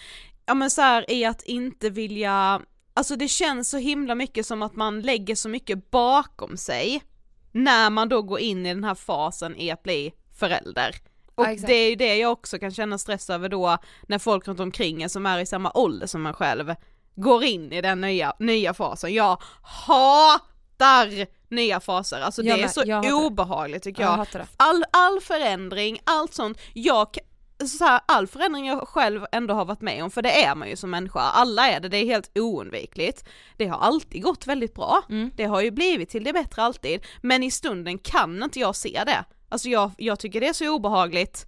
[0.45, 2.61] Ja men så här i att inte vilja,
[2.93, 7.03] alltså det känns så himla mycket som att man lägger så mycket bakom sig
[7.51, 10.95] när man då går in i den här fasen i att bli förälder.
[11.35, 11.67] Och exakt.
[11.67, 15.03] det är ju det jag också kan känna stress över då när folk runt omkring
[15.03, 16.75] en som är i samma ålder som man själv
[17.15, 19.13] går in i den nya, nya fasen.
[19.13, 24.17] Jag hatar nya faser, alltså Jag det är med, så jag obehagligt tycker Jag jag.
[24.57, 27.19] All, all förändring, allt sånt, jag k-
[27.67, 30.69] så här, all förändring jag själv ändå har varit med om, för det är man
[30.69, 33.23] ju som människa, alla är det, det är helt oundvikligt.
[33.57, 35.31] Det har alltid gått väldigt bra, Mm.
[35.35, 39.01] det har ju blivit till det bättre alltid, men i stunden kan inte jag se
[39.05, 39.23] det.
[39.49, 41.47] Alltså jag, jag tycker det är så obehagligt.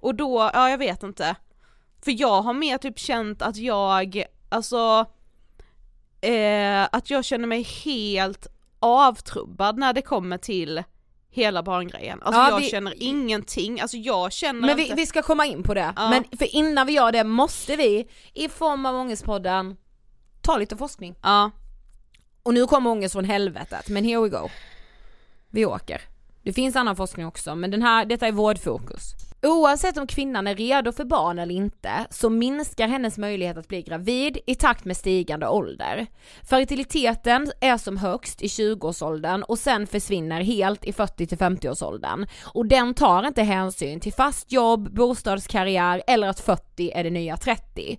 [0.00, 1.36] Och då, ja jag vet inte.
[2.04, 5.06] För jag har mer typ känt att jag, alltså,
[6.20, 8.46] eh, att jag känner mig helt
[8.86, 10.82] avtrubbad när det kommer till
[11.30, 12.22] hela barngrejen.
[12.22, 14.94] Alltså Ja, jag vi- känner ingenting, alltså jag känner Men vi, inte...
[14.94, 16.10] vi ska komma in på det, Ja.
[16.10, 19.76] men för innan vi gör det måste vi i form av Ångestpodden
[20.42, 21.14] ta lite forskning.
[21.22, 21.50] Ja,
[22.42, 24.48] Och nu kommer ångest från helvetet, men here we go.
[25.50, 26.00] Vi åker.
[26.42, 29.12] Det finns annan forskning också, men den här, detta är vårdfokus.
[29.46, 33.82] Oavsett om kvinnan är redo för barn eller inte så minskar hennes möjlighet att bli
[33.82, 36.06] gravid i takt med stigande ålder.
[36.42, 42.26] Fertiliteten är som högst i 20-årsåldern och sen försvinner helt i 40-50-årsåldern.
[42.44, 47.36] Och den tar inte hänsyn till fast jobb, bostadskarriär eller att 40 är det nya
[47.36, 47.98] 30.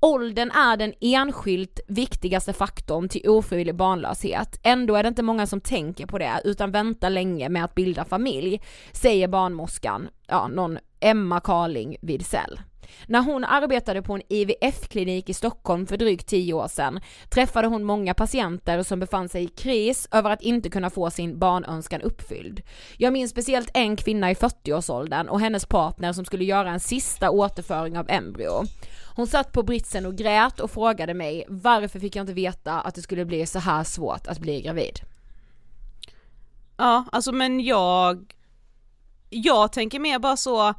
[0.00, 4.60] Åldern är den enskilt viktigaste faktorn till ofrivillig barnlöshet.
[4.62, 8.04] Ändå är det inte många som tänker på det utan väntar länge med att bilda
[8.04, 8.60] familj,
[8.92, 12.60] säger barnmorskan, ja någon Emma Carling Widsell.
[13.06, 17.84] När hon arbetade på en IVF-klinik i Stockholm för drygt 10 år sedan träffade hon
[17.84, 22.62] många patienter som befann sig i kris över att inte kunna få sin barnönskan uppfylld.
[22.98, 27.30] Jag minns speciellt en kvinna i 40-årsåldern och hennes partner som skulle göra en sista
[27.30, 28.64] återföring av embryo.
[29.16, 32.94] Hon satt på britsen och grät och frågade mig varför fick jag inte veta att
[32.94, 35.00] det skulle bli så här svårt att bli gravid.
[36.76, 38.34] ja alltså men jag,
[39.30, 40.74] jag tänker mer bara så,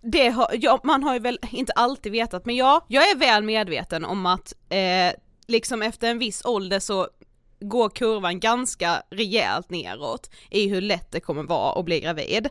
[0.00, 3.42] det har, ja, man har ju väl inte alltid vetat men ja, jag är väl
[3.42, 5.12] medveten om att eh,
[5.46, 7.08] liksom efter en viss ålder så
[7.60, 12.48] går kurvan ganska rejält neråt i hur lätt det kommer vara att bli gravid.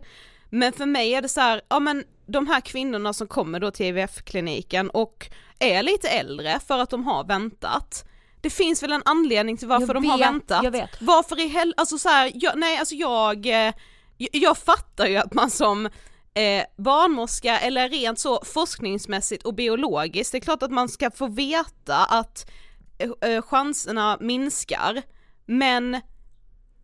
[0.49, 3.71] Men för mig är det så här, ja men de här kvinnorna som kommer då
[3.71, 5.29] till IVF-kliniken och
[5.59, 8.05] är lite äldre för att de har väntat.
[8.41, 10.63] Det finns väl en anledning till varför Jag de har vet, väntat.
[10.63, 10.89] jag vet.
[11.01, 11.73] Varför i hel...
[11.77, 13.73] alltså så här, jag, nej alltså jag, eh,
[14.17, 15.89] jag, jag fattar ju att man som
[16.37, 21.27] eh, barnmorska eller rent så forskningsmässigt och biologiskt, det är klart att man ska få
[21.27, 22.51] veta att
[22.97, 25.01] eh, eh, chanserna minskar,
[25.45, 25.95] men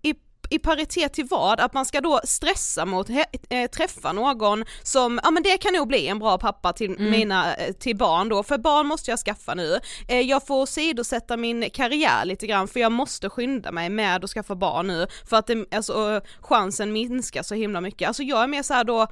[0.02, 0.16] i,
[0.50, 1.60] i paritet till vad?
[1.60, 3.10] Att man ska då stressa mot
[3.50, 7.12] äh, träffa någon som, ja men det kan nog bli en bra pappa till mm.
[7.12, 9.80] mina, eh, till barn då, för barn måste jag skaffa nu.
[10.08, 14.30] Eh, jag får sidosätta min karriär lite grann för jag måste skynda mig med att
[14.30, 18.08] skaffa barn nu för att det, alltså, chansen minskar så himla mycket.
[18.08, 19.08] Alltså jag är mer såhär då,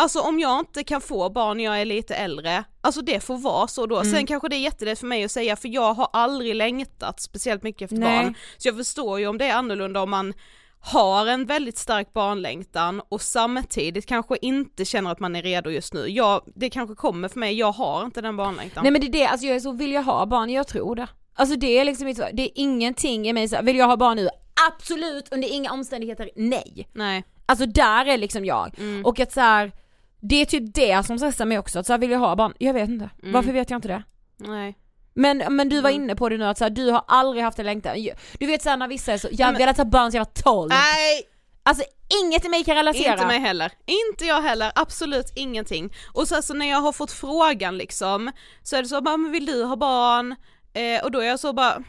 [0.00, 3.38] Alltså om jag inte kan få barn när jag är lite äldre, alltså det får
[3.38, 3.96] vara så då.
[3.96, 4.12] Mm.
[4.12, 7.62] Sen kanske det är jättelätt för mig att säga för jag har aldrig längtat speciellt
[7.62, 8.24] mycket efter Nej.
[8.24, 8.34] barn.
[8.58, 10.34] Så jag förstår ju om det är annorlunda om man
[10.80, 15.94] har en väldigt stark barnlängtan och samtidigt kanske inte känner att man är redo just
[15.94, 16.06] nu.
[16.06, 18.82] Jag, det kanske kommer för mig, jag har inte den barnlängtan.
[18.82, 20.50] Nej men det är det, alltså jag är så, vill jag ha barn?
[20.50, 21.08] Jag tror det.
[21.34, 24.16] Alltså det är liksom inte, det är ingenting i mig så, vill jag ha barn
[24.16, 24.28] nu?
[24.72, 26.88] Absolut, under inga omständigheter, nej.
[26.92, 27.24] Nej.
[27.46, 28.78] Alltså där är liksom jag.
[28.78, 29.06] Mm.
[29.06, 29.72] Och att så här,
[30.20, 32.54] det är typ det som stressar mig också, att så här, vill jag ha barn?
[32.58, 33.10] Jag vet inte.
[33.22, 33.32] Mm.
[33.32, 34.02] Varför vet jag inte det?
[34.36, 34.76] Nej.
[35.14, 36.02] Men, men du var mm.
[36.02, 38.08] inne på det nu att så här, du har aldrig haft en längtan.
[38.38, 40.68] Du vet såhär när vissa är så, jag velat ha barn sedan jag var 12.
[40.68, 41.22] Nej!
[41.62, 41.84] Alltså
[42.22, 43.12] inget i mig kan relatera.
[43.12, 45.92] Inte mig heller, inte jag heller, absolut ingenting.
[46.12, 48.30] Och så alltså, när jag har fått frågan liksom,
[48.62, 50.36] så är det så bara, men vill du ha barn?
[50.72, 51.82] Eh, och då är jag så bara,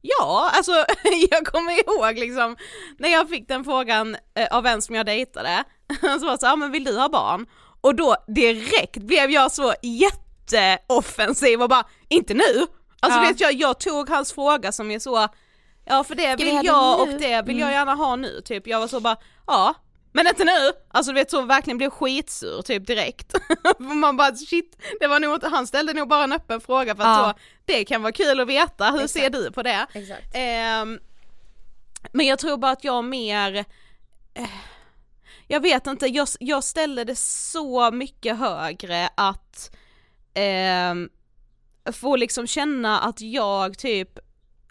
[0.00, 0.72] ja alltså
[1.30, 2.56] jag kommer ihåg liksom
[2.98, 5.64] när jag fick den frågan eh, av en som jag dejtade,
[6.00, 7.46] så var det så, ja men vill du ha barn?
[7.80, 12.66] Och då direkt blev jag så jätteoffensiv och bara, inte nu!
[13.00, 13.28] Alltså ja.
[13.28, 15.28] vet jag, jag tog hans fråga som är så,
[15.84, 17.72] ja för det vill jag och det vill jag mm.
[17.72, 19.74] gärna ha nu typ, jag var så bara, ja
[20.16, 20.72] men inte nu!
[20.88, 23.34] Alltså du vet så verkligen blev skitsur typ direkt.
[23.78, 27.02] Man bara shit, det var nog inte, han ställde nog bara en öppen fråga för
[27.02, 27.34] att ja.
[27.36, 29.12] så, det kan vara kul att veta, hur Exakt.
[29.12, 29.86] ser du på det?
[30.32, 30.84] Eh,
[32.12, 33.64] men jag tror bara att jag mer
[34.34, 34.48] eh,
[35.48, 39.76] jag vet inte, jag, jag ställde det så mycket högre att
[40.34, 40.94] eh,
[41.92, 44.18] få liksom känna att jag typ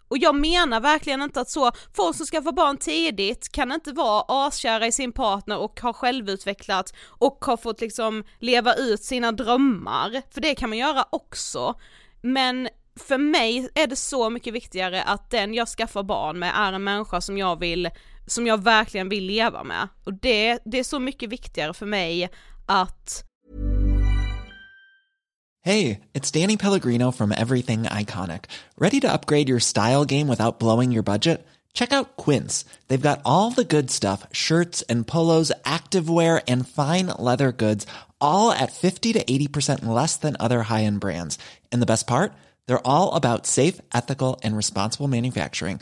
[0.08, 4.26] och jag menar verkligen inte att så, folk som skaffar barn tidigt kan inte vara
[4.28, 10.22] askära i sin partner och ha självutvecklat och ha fått liksom leva ut sina drömmar,
[10.34, 11.76] för det kan man göra också.
[12.22, 16.74] Men för mig är det så mycket viktigare att den jag skaffar barn med är
[16.74, 17.90] en människa som jag vill
[18.28, 19.88] som jag verkligen vill leva med.
[20.04, 22.30] Och det, det är så mycket viktigare för mig
[22.66, 23.24] att
[25.66, 28.44] Hey, it's Danny Pellegrino from Everything Iconic.
[28.78, 31.44] Ready to upgrade your style game without blowing your budget?
[31.74, 32.66] Check out Quince.
[32.88, 37.88] They've got all the good stuff, shirts and polos, activewear and fine leather goods,
[38.22, 41.40] all at 50 to 80% less than other high-end brands.
[41.72, 42.34] And the best part?
[42.68, 45.82] They're all about safe, ethical and responsible manufacturing.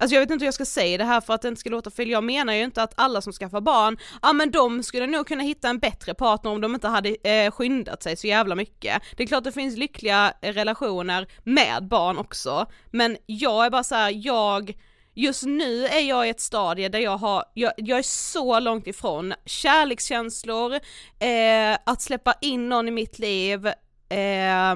[0.00, 1.70] Alltså jag vet inte hur jag ska säga det här för att det inte ska
[1.70, 5.06] låta fel, jag menar ju inte att alla som skaffar barn, ja men de skulle
[5.06, 8.54] nog kunna hitta en bättre partner om de inte hade eh, skyndat sig så jävla
[8.54, 9.02] mycket.
[9.16, 13.84] Det är klart det finns lyckliga eh, relationer med barn också, men jag är bara
[13.84, 14.74] så här, jag
[15.18, 18.86] Just nu är jag i ett stadie där jag har, jag, jag är så långt
[18.86, 20.74] ifrån kärlekskänslor,
[21.18, 24.74] eh, att släppa in någon i mitt liv, eh,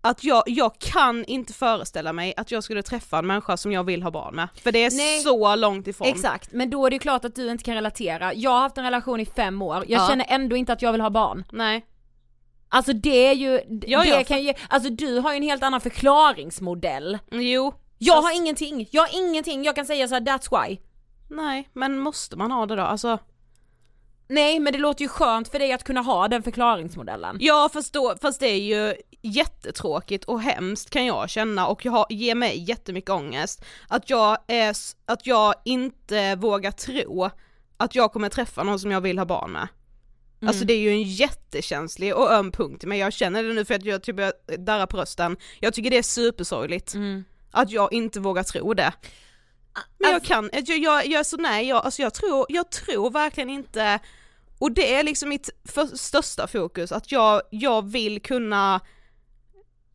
[0.00, 3.84] att jag, jag kan inte föreställa mig att jag skulle träffa en människa som jag
[3.84, 4.48] vill ha barn med.
[4.62, 5.20] För det är Nej.
[5.20, 6.08] så långt ifrån.
[6.08, 8.34] Exakt, men då är det ju klart att du inte kan relatera.
[8.34, 10.08] Jag har haft en relation i fem år, jag ja.
[10.08, 11.44] känner ändå inte att jag vill ha barn.
[11.52, 11.86] Nej.
[12.68, 14.24] Alltså det är ju, ja, det ja.
[14.24, 17.18] kan ju, alltså du har ju en helt annan förklaringsmodell.
[17.30, 17.74] Jo.
[17.98, 18.26] Jag fast...
[18.26, 20.78] har ingenting, jag har ingenting jag kan säga så här, that's why.
[21.30, 22.82] Nej, men måste man ha det då?
[22.82, 23.18] Alltså
[24.28, 27.36] Nej men det låter ju skönt för dig att kunna ha den förklaringsmodellen.
[27.40, 31.92] Ja fast, då, fast det är ju jättetråkigt och hemskt kan jag känna och jag
[31.92, 33.64] har, ger mig jättemycket ångest.
[33.88, 34.76] Att jag, är,
[35.06, 37.30] att jag inte vågar tro
[37.76, 39.68] att jag kommer träffa någon som jag vill ha barn med.
[40.48, 43.74] Alltså det är ju en jättekänslig och öm punkt men jag känner det nu för
[43.74, 45.36] att jag typ börjar darra på rösten.
[45.60, 46.94] Jag tycker det är supersorgligt.
[47.50, 48.92] Att jag inte vågar tro det.
[49.98, 53.10] Men jag kan, jag, jag, jag är så nej, jag, alltså jag tror, jag tror
[53.10, 53.98] verkligen inte,
[54.58, 58.80] och det är liksom mitt för, största fokus, att jag, jag vill kunna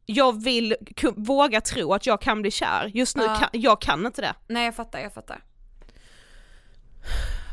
[0.05, 0.75] jag vill
[1.15, 3.35] våga tro att jag kan bli kär, just nu Ja.
[3.35, 4.33] kan, jag kan inte det.
[4.47, 5.43] Nej jag fattar, jag fattar.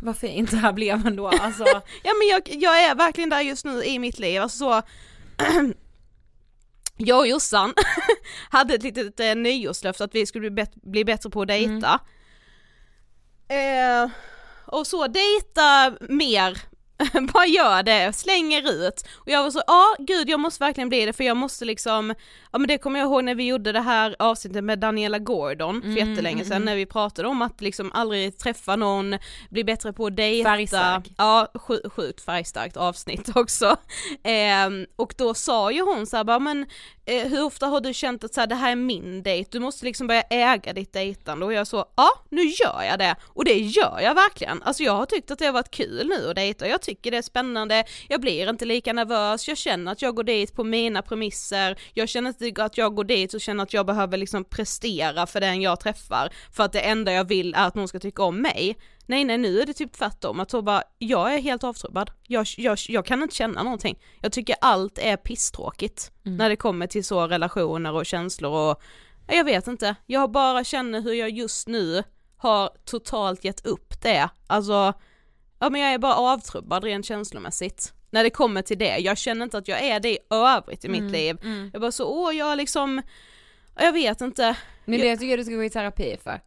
[0.02, 1.64] Vad fint det här blev ändå alltså.
[2.02, 4.82] Ja men jag, jag är verkligen där just nu i mitt liv, alltså så
[6.96, 7.74] Jag och Jossan
[8.50, 12.00] hade ett litet eh, nyårslöfte att vi skulle bli, bli bättre på att dejta.
[13.48, 14.10] Eh,
[14.66, 16.58] och så dejta mer,
[17.32, 19.04] bara gör det, slänger ut.
[19.14, 22.14] Och jag var så, ja gud jag måste verkligen bli det för jag måste liksom,
[22.52, 25.82] ja men det kommer jag ihåg när vi gjorde det här avsnittet med Daniela Gordon
[25.82, 29.18] för jättelänge sedan när vi pratade om att liksom aldrig träffa någon,
[29.50, 30.48] bli bättre på att dejta.
[30.50, 31.10] Färgstark.
[31.18, 33.76] Ja, sju- sjukt färgstarkt avsnitt också.
[34.24, 36.66] Ehm, och då sa ju hon så här, bara, men eh,
[37.10, 39.60] Eh, hur ofta har du känt att så här, det här är min dejt, du
[39.60, 41.46] måste liksom börja äga ditt dejtande?
[41.46, 43.16] Och jag så, ja nu gör jag det.
[43.26, 44.62] Och det gör jag verkligen.
[44.62, 47.16] Alltså jag har tyckt att det har varit kul nu att dejta, jag tycker det
[47.16, 51.02] är spännande, jag blir inte lika nervös, jag känner att jag går dit på mina
[51.02, 55.26] premisser, jag känner inte att jag går dit och känner att jag behöver liksom prestera
[55.26, 56.32] för den jag träffar.
[56.52, 58.76] För att det enda jag vill är att någon ska tycka om mig.
[59.10, 62.46] Nej nej nu är det typ tvärtom, att så bara, jag är helt avtrubbad, jag,
[62.56, 63.98] jag, jag kan inte känna någonting.
[64.20, 68.82] Jag tycker allt är pisstråkigt när det kommer till så relationer och känslor och
[69.26, 72.02] jag vet inte, jag bara känner hur jag just nu
[72.36, 74.28] har totalt gett upp det.
[74.46, 74.92] Alltså,
[75.58, 77.92] ja men jag är bara avtrubbad rent känslomässigt.
[78.10, 80.88] När det kommer till det, jag känner inte att jag är det i övrigt i
[80.88, 81.36] mitt liv.
[81.72, 83.02] Jag bara så, åh jag liksom,
[83.76, 84.56] jag vet inte.
[84.84, 86.40] Men det tycker jag du ska gå i terapi för.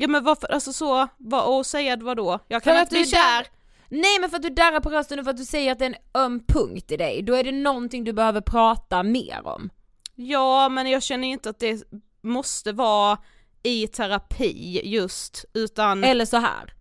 [0.00, 2.38] Ja men varför, alltså så, vad, och säga vad då?
[2.48, 3.46] Jag kan För inte att du där-
[3.88, 5.84] Nej men för att du darrar på rösten och för att du säger att det
[5.84, 9.70] är en öm punkt i dig, då är det någonting du behöver prata mer om.
[10.14, 11.82] Ja men jag känner inte att det
[12.22, 13.18] måste vara
[13.62, 16.74] i terapi just, utan Eller så här.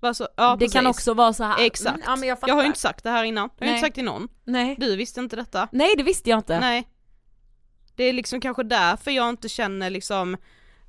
[0.00, 1.64] bara så, ja, det kan också vara så här.
[1.66, 1.96] Exakt.
[1.96, 3.74] Mm, ja, men jag, jag har ju inte sagt det här innan, jag har Nej.
[3.76, 4.28] inte sagt till någon.
[4.44, 4.76] Nej.
[4.78, 5.68] Du visste inte detta.
[5.72, 6.60] Nej det visste jag inte.
[6.60, 6.88] Nej.
[7.96, 10.36] Det är liksom kanske därför jag inte känner liksom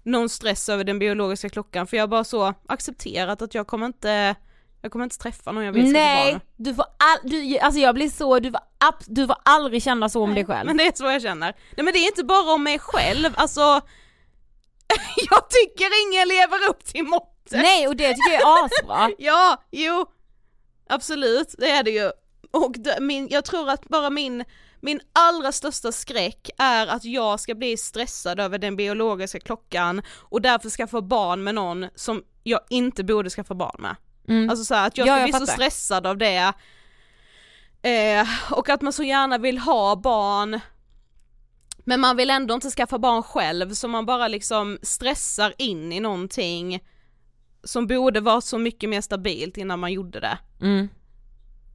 [0.06, 3.86] någon stress över den biologiska klockan, för jag har bara så accepterat att jag kommer
[3.86, 4.36] inte,
[4.82, 8.10] jag kommer inte träffa någon jag få Nej, du får all, du, alltså jag blir
[8.10, 10.68] så, du får, ab, du får aldrig känna så om dig själv.
[10.68, 11.56] Men det är så jag känner.
[11.78, 13.62] Nej men det är inte bara om mig själv, alltså
[15.30, 17.62] jag tycker ingen lever upp till måttet.
[17.62, 19.12] Nej och det tycker jag är asbra.
[19.18, 20.06] Ja, jo,
[20.90, 22.12] absolut, det är det ju.
[22.52, 24.44] Och det, min, jag tror att bara min,
[24.86, 30.42] min allra största skräck är att jag ska bli stressad över den biologiska klockan och
[30.42, 33.96] därför skaffa barn med någon som jag inte borde skaffa barn med.
[34.28, 34.50] Mm.
[34.50, 35.54] Alltså så här, att jag Ja, ska jag bli så fattar.
[35.54, 36.54] stressad av det.
[37.82, 40.60] Eh, och att man så gärna vill ha barn
[41.88, 46.00] men man vill ändå inte skaffa barn själv så man bara liksom stressar in i
[46.00, 46.84] någonting
[47.64, 50.38] som borde vara så mycket mer stabilt innan man gjorde det.
[50.62, 50.90] Mm.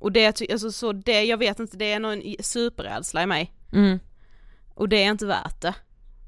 [0.01, 3.53] Och det, alltså så det, jag vet inte, det är någon superrädsla i mig.
[3.73, 3.99] Mm.
[4.75, 5.75] Och det är inte värt det.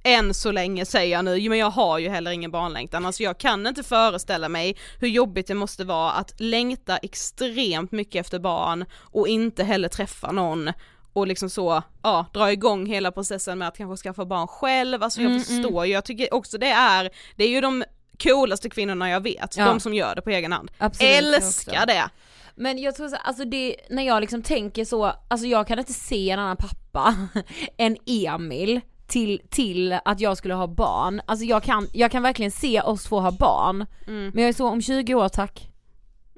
[0.04, 3.38] Än så länge säger jag nu, men jag har ju heller ingen barnlängtan, alltså jag
[3.38, 8.84] kan inte föreställa mig hur jobbigt det måste vara att längta extremt mycket efter barn
[9.00, 10.72] och inte heller träffa någon
[11.12, 15.20] och liksom så, ja, dra igång hela processen med att kanske skaffa barn själv, alltså
[15.22, 17.84] jag Mm, förstår ju, jag tycker också det är, det är ju de
[18.22, 19.64] coolaste kvinnorna jag vet, Ja.
[19.64, 20.70] de som gör det på egen hand.
[20.78, 22.10] Absolut, Älskar det!
[22.56, 25.92] Men jag tror så, alltså det, när jag liksom tänker så, alltså jag kan inte
[25.92, 27.14] se en annan pappa
[27.76, 31.20] än Emil till, till att jag skulle ha barn.
[31.26, 33.86] Alltså jag kan, jag kan verkligen se oss två ha barn.
[34.06, 35.68] Men jag är så om 20 år tack.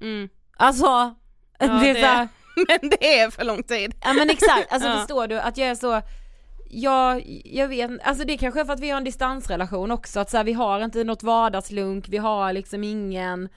[0.02, 0.28] Mm.
[0.56, 1.14] Alltså, Ja,
[1.58, 2.28] det är det- här,
[2.68, 3.94] Men det är för lång tid.
[4.04, 4.96] Ja men exakt, alltså Ja.
[4.98, 6.00] förstår du att jag är så
[6.70, 10.30] jag, jag vet alltså det kanske är för att vi har en distansrelation också, att
[10.30, 13.48] så här, vi har inte något vardagslunk, vi har liksom ingen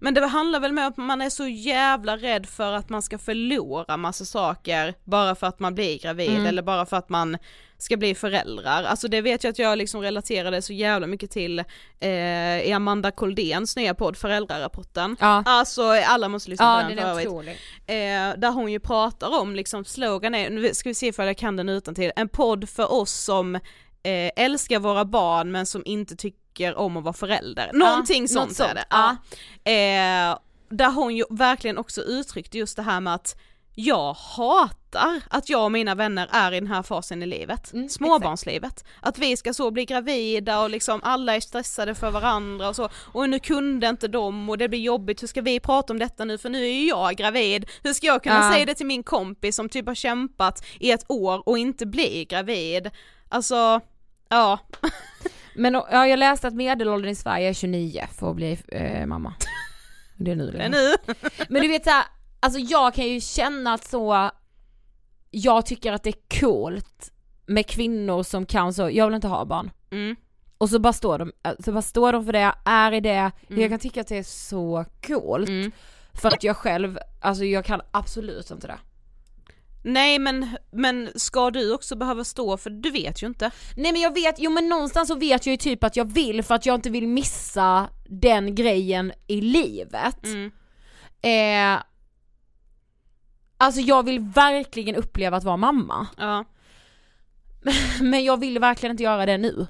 [0.00, 3.18] Men det handlar väl med att man är så jävla rädd för att man ska
[3.18, 6.46] förlora massa saker bara för att man blir gravid Mm.
[6.46, 7.38] eller bara för att man
[7.78, 8.84] ska bli föräldrar.
[8.84, 11.58] Alltså det vet jag att jag liksom relaterade så jävla mycket till
[12.00, 15.16] eh, i Amanda Koldéns nya podd Föräldrarapporten.
[15.20, 15.42] Ja.
[15.46, 17.28] Alltså alla måste lyssna Ja på den den för är övrigt.
[17.28, 17.52] otrolig.
[17.86, 21.36] Eh, där hon ju pratar om liksom slogan är, nu ska vi se ifall jag
[21.36, 22.12] kan den utan till.
[22.16, 27.04] en podd för oss som eh, älskar våra barn men som inte tycker om att
[27.04, 27.70] vara förälder.
[27.72, 28.84] Någonting något sånt, är sånt, det.
[28.90, 29.16] ja.
[29.64, 29.70] Ja.
[29.72, 30.38] Eh,
[30.70, 33.36] där hon ju verkligen också uttryckte just det här med att
[33.74, 37.88] jag hatar att jag och mina vänner är i den här fasen i livet, Mm,
[37.88, 38.84] småbarnslivet.
[39.00, 42.88] Att vi ska så bli gravida och liksom alla är stressade för varandra och så,
[43.12, 46.24] och nu kunde inte de och det blir jobbigt, hur ska vi prata om detta
[46.24, 48.52] nu för nu är ju jag gravid, hur ska jag kunna Ja.
[48.52, 52.24] säga det till min kompis som typ har kämpat i ett år och inte bli
[52.24, 52.90] gravid?
[53.28, 53.80] Alltså,
[54.28, 54.58] ja.
[55.54, 59.34] Men ja, jag läste att medelåldern i Sverige är 29 för att bli eh, mamma.
[60.16, 61.14] Det är nu det är nu.
[61.48, 62.04] Men du vet såhär,
[62.40, 64.30] alltså jag kan ju känna att så,
[65.30, 67.12] jag tycker att det är coolt
[67.46, 69.70] med kvinnor som kan så, jag vill inte ha barn.
[69.90, 70.16] Mm.
[70.58, 71.32] Och så bara står de,
[71.64, 74.22] så bara står de för det, är i det, jag kan tycka att det är
[74.22, 75.48] så coolt.
[75.48, 75.72] Mm.
[76.14, 78.78] För att jag själv, alltså jag kan absolut inte det.
[79.82, 83.50] Nej men, men ska du också behöva stå för du vet ju inte.
[83.76, 86.42] Nej men jag vet, jo men någonstans så vet jag ju typ att jag vill
[86.42, 90.24] för att jag inte vill missa den grejen i livet.
[90.24, 90.52] Mm.
[91.22, 91.82] Eh,
[93.56, 96.06] alltså jag vill verkligen uppleva att vara mamma.
[96.16, 96.44] Ja.
[98.00, 99.66] Men jag vill verkligen inte göra det nu.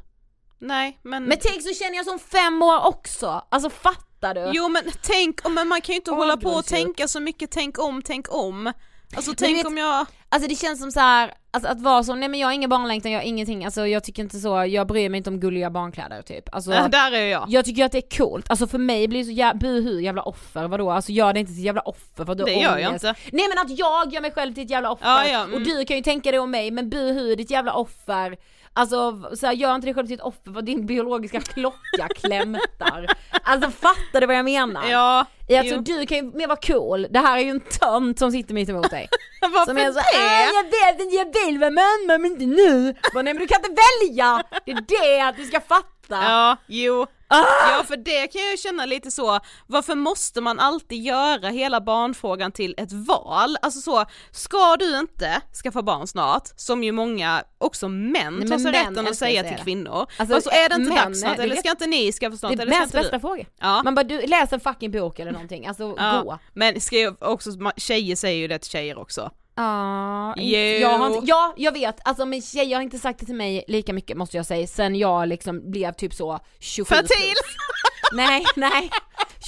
[0.59, 1.25] Nej men...
[1.25, 4.51] Men tänk så känner jag som fem år också, alltså fattar du?
[4.55, 7.51] Jo men tänk, men man kan ju inte Åh, hålla på och tänka så mycket
[7.51, 8.73] tänk om, tänk om.
[9.17, 10.07] Alltså tänk vet- om jag...
[10.29, 12.71] Alltså det känns som så här, alltså att vara så, nej men jag har ingen
[12.71, 15.71] barnlängtan, jag har ingenting, alltså jag tycker inte så, jag bryr mig inte om gulliga
[15.71, 16.55] barnkläder typ.
[16.55, 17.45] Alltså, Äh, där är jag.
[17.49, 20.23] jag tycker att det är coolt, alltså för mig blir det så jävla, buhu jävla
[20.23, 20.91] offer, vadå?
[20.91, 23.05] Alltså gör det inte till jävla offer för du Det gör jag ångest.
[23.05, 23.21] inte.
[23.33, 25.55] Nej men att jag gör mig själv till ett jävla offer, Ja, ja, mm.
[25.55, 28.37] och du kan ju tänka det om mig, men buhu ditt jävla offer.
[28.75, 33.07] Alltså så här, gör inte dig själv till ett offer för din biologiska klocka klämtar.
[33.43, 34.85] Alltså fattar du vad jag menar?
[34.91, 35.27] Ja,
[35.59, 35.81] Alltså jo.
[35.81, 38.69] du kan ju mer vara cool, det här är ju en tönt som sitter mitt
[38.69, 39.09] emot dig.
[39.41, 40.19] Varför Som är så, det?
[40.19, 42.95] "Äh, jag vet inte, jag vill vara mamma men inte nu.
[43.15, 44.43] Bara, nej men du kan inte välja!
[44.65, 44.81] Det är
[45.17, 45.87] det att du ska fatta.
[46.09, 47.07] Ja, jo.
[47.33, 47.77] Ah!
[47.79, 51.81] Ja för det kan jag ju känna lite så, varför måste man alltid göra hela
[51.81, 53.57] barnfrågan till ett val?
[53.63, 58.59] Alltså så, ska du inte skaffa barn snart, som ju många, också män, Nej, tar
[58.59, 60.07] sig rätten att säga till kvinnor.
[60.17, 62.73] Alltså, Alltså, är det inte män, dags snart, eller ska inte ni skaffa snart, eller
[62.73, 63.21] ska inte bästa du?
[63.21, 63.45] fråga.
[63.61, 63.83] Ja.
[63.83, 66.39] Man bara, du läs en fucking bok eller någonting, alltså Ja, gå.
[66.55, 69.31] men ska jag också, tjejer säger ju det till tjejer också.
[69.55, 70.35] Ja,
[70.81, 73.65] jag har inte, ja jag vet, alltså men tjejer har inte sagt det till mig
[73.69, 77.09] lika mycket måste jag säga sen jag liksom blev typ så 27 Fertil!
[77.09, 77.57] plus.
[78.13, 78.91] Nej, nej.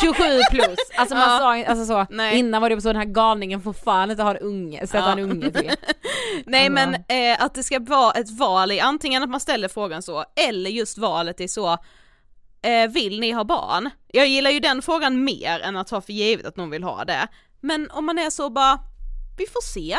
[0.01, 1.39] 27 plus, alltså man Ja.
[1.39, 2.39] sa alltså så, Nej.
[2.39, 5.13] innan var det så den här galningen får fan inte ha en unge, sätta Ja.
[5.13, 5.71] en unge till.
[6.47, 10.03] Nej men eh, att det ska vara ett val i antingen att man ställer frågan
[10.03, 11.73] så, eller just valet är så,
[12.63, 13.91] eh, vill ni ha barn?
[14.13, 17.05] Jag gillar ju den frågan mer än att ta för givet att någon vill ha
[17.05, 17.29] det.
[17.61, 18.79] Men om man är så bara,
[19.37, 19.99] vi får se.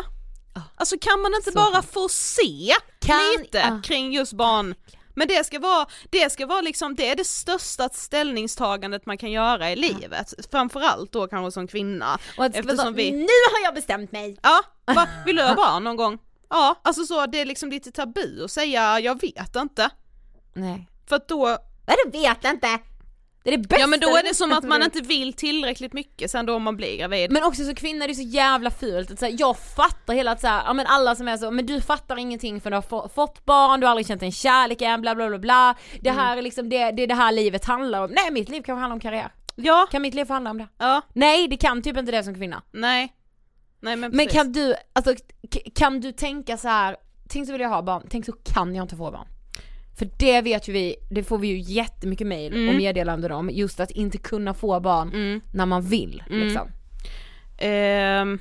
[0.76, 3.82] Alltså kan man inte Så bara få se Kan- lite ja.
[3.84, 4.76] kring just barn?
[5.18, 9.32] Men det ska vara, det ska vara liksom, det är det största ställningstagandet man kan
[9.32, 10.34] göra i livet.
[10.52, 12.20] Framförallt då kanske som kvinna.
[12.38, 13.12] Och att Eftersom vi...
[13.12, 14.38] nu har jag bestämt mig!
[14.44, 14.62] Ja,
[14.94, 16.18] va, vill du ha barn någon gång?
[16.50, 19.90] Ja, alltså så det är liksom lite tabu att säga jag vet inte.
[20.54, 20.90] Nej.
[21.10, 21.58] För att då,
[22.04, 22.80] du vet inte!
[23.46, 25.94] Det är det bästa ja men då är det som att man inte vill tillräckligt
[25.94, 27.32] mycket sen då man blir gravid.
[27.32, 30.42] Men också så kvinnor är så jävla fult, att så här, jag fattar hela att
[30.42, 32.82] så här, ja men alla som är så, men du fattar ingenting för du har
[32.82, 35.76] få, fått barn, du har aldrig känt en kärlek än, bla bla bla bla.
[36.02, 36.22] Det Mm.
[36.22, 38.12] här är liksom det, det det här livet handlar om.
[38.12, 39.32] Nej mitt liv kan handla om karriär.
[39.56, 40.68] Ja, Kan mitt liv handla om det?
[40.78, 42.62] ja, Nej det kan typ inte det som kvinna.
[42.72, 43.14] nej.
[43.80, 44.34] Nej men, Men precis.
[44.42, 45.14] kan du, alltså
[45.76, 46.96] kan du tänka så här,
[47.30, 49.28] tänk så vill jag ha barn, tänk så kan jag inte få barn.
[49.98, 52.70] För det vet ju vi, det får vi ju jättemycket mail Mm.
[52.70, 55.42] och meddelanden om, just att inte kunna få barn Mm.
[55.54, 56.42] när man vill Mm.
[56.48, 56.68] liksom.
[57.58, 58.40] Ehm,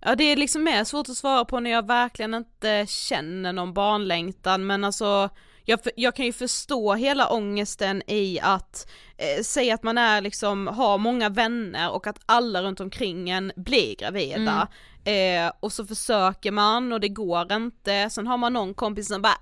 [0.00, 3.72] ja det är liksom mer svårt att svara på när jag verkligen inte känner någon
[3.72, 5.28] barnlängtan men alltså
[5.64, 10.66] jag, jag kan ju förstå hela ångesten i att eh, säga att man är liksom,
[10.66, 14.68] har många vänner och att alla runt omkring en blir gravida.
[15.04, 19.22] Eh, och så försöker man och det går inte, sen har man någon kompis som
[19.22, 19.36] bara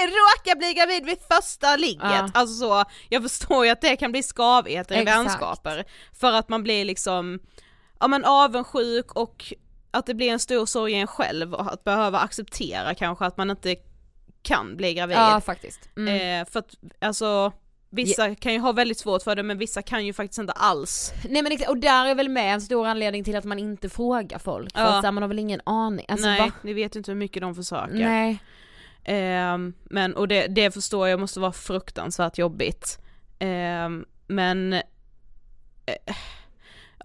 [0.00, 2.02] jag råkar bli gravid vid första ligget.
[2.02, 2.30] Ja.
[2.34, 5.84] Alltså så, jag förstår ju att det kan bli skavigheter i vänskaper.
[6.12, 7.40] För att man blir liksom,
[8.00, 9.54] ja men avundsjuk och
[9.90, 13.36] att det blir en stor sorg i en själv och att behöva acceptera kanske att
[13.36, 13.76] man inte
[14.42, 15.16] kan bli gravid.
[15.16, 15.88] Ja faktiskt.
[15.96, 16.40] Mm.
[16.40, 17.52] Eh, för att alltså
[17.94, 21.12] vissa kan ju ha väldigt svårt för det men vissa kan ju faktiskt inte alls.
[21.28, 24.38] Nej men och där är väl med en stor anledning till att man inte frågar
[24.38, 24.86] folk, för Ja.
[24.88, 26.52] att så här, man har väl ingen aning, alltså Nej, va?
[26.62, 27.94] ni vet ju inte hur mycket de försöker.
[27.94, 28.38] Nej.
[29.04, 32.98] Ehm, men och det, det förstår jag måste vara fruktansvärt jobbigt.
[33.38, 36.14] Ehm, men eh,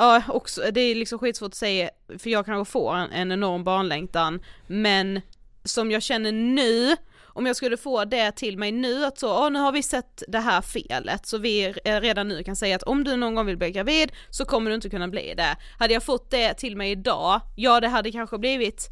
[0.01, 3.63] Ja också, det är liksom skitsvårt att säga för jag kanske får en, en enorm
[3.63, 5.21] barnlängtan men
[5.63, 6.95] som jag känner nu
[7.39, 10.23] om jag skulle få det till mig nu att så, åh, nu har vi sett
[10.27, 13.57] det här felet så vi redan nu kan säga att om du någon gång vill
[13.57, 15.57] bli gravid så kommer du inte kunna bli det.
[15.79, 18.89] Hade jag fått det till mig idag, ja det hade kanske blivit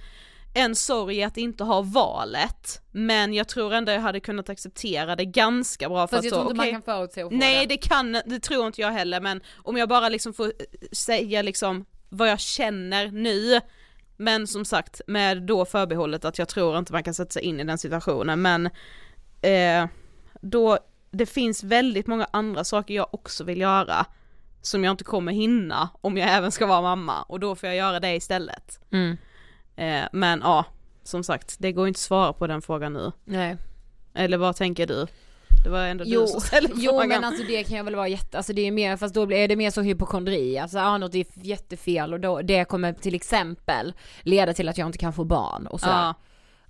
[0.54, 5.26] en sorg att inte ha valet, men jag tror ändå jag hade kunnat acceptera det
[5.26, 7.36] ganska bra för Fast att jag så, tror inte okej, man kan förutse att få
[7.36, 7.66] Nej det.
[7.66, 10.52] det kan, det tror inte jag heller men om jag bara liksom får eh,
[10.92, 13.62] säga liksom vad jag känner nu
[14.18, 17.60] men som sagt med då förbehållet att jag tror inte man kan sätta sig in
[17.60, 18.66] i den situationen men
[19.42, 19.88] eh,
[20.42, 20.78] då
[21.12, 24.06] det finns väldigt många andra saker jag också vill göra
[24.62, 27.76] som jag inte kommer hinna om jag även ska vara mamma och då får jag
[27.76, 28.80] göra det istället.
[28.92, 29.18] Mm.
[29.76, 30.66] Eh, men ja,
[31.04, 33.12] som sagt det går inte att svara på den frågan nu.
[33.26, 33.58] Nej.
[34.14, 35.08] Eller vad tänker du?
[35.68, 37.08] Det var ändå Jo, du som ställde jo frågan.
[37.08, 39.48] men alltså det kan jag väl vara jätte, alltså det är mer, fast då är
[39.48, 43.94] det mer så hypokondri, alltså ah, något är jättefel och då, det kommer till exempel
[44.22, 45.94] leda till att jag inte kan få barn och sådär.
[45.94, 46.14] Ja.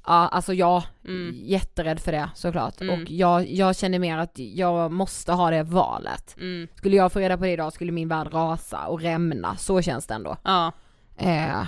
[0.05, 1.35] Ja, alltså jag Mm.
[1.43, 2.81] jätterädd för det såklart.
[2.81, 3.01] Mm.
[3.01, 6.35] Och jag, jag känner mer att jag måste ha det valet.
[6.37, 6.67] Mm.
[6.75, 10.07] Skulle jag få reda på det idag skulle min värld rasa och rämna, så känns
[10.07, 10.37] det ändå.
[10.43, 10.71] Ja.
[11.17, 11.65] Eh,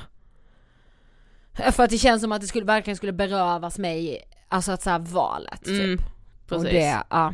[1.71, 4.99] för att det känns som att det skulle, verkligen skulle berövas mig, alltså att såhär
[4.99, 5.83] valet typ.
[5.83, 5.99] Mm,
[6.49, 6.65] precis.
[6.67, 7.33] Och det, ja.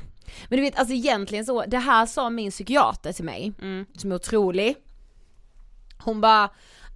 [0.49, 3.85] Men du vet alltså egentligen så, det här sa min psykiater till mig, Mm.
[3.97, 4.75] som är otrolig.
[5.97, 6.49] Hon bara,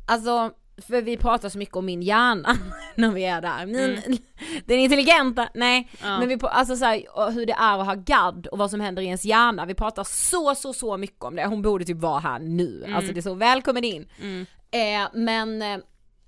[0.06, 0.52] alltså
[0.88, 2.56] för vi pratar så mycket om min hjärna
[2.96, 3.66] när vi är där.
[3.66, 4.18] Min,
[4.66, 5.78] Den intelligenta, nej.
[6.02, 6.12] Mm.
[6.14, 6.20] Ja.
[6.20, 9.02] Men vi alltså så här, hur det är att ha gadd och vad som händer
[9.02, 9.66] i ens hjärna.
[9.66, 11.46] Vi pratar så så så mycket om det.
[11.46, 12.94] Hon borde typ vara här nu.
[12.96, 14.08] Alltså det är så välkommen in.
[14.22, 14.46] Mm.
[14.72, 15.78] Eh, men, eh,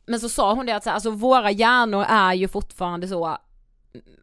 [0.06, 3.38] men så sa hon det att så här, alltså våra hjärnor är ju fortfarande så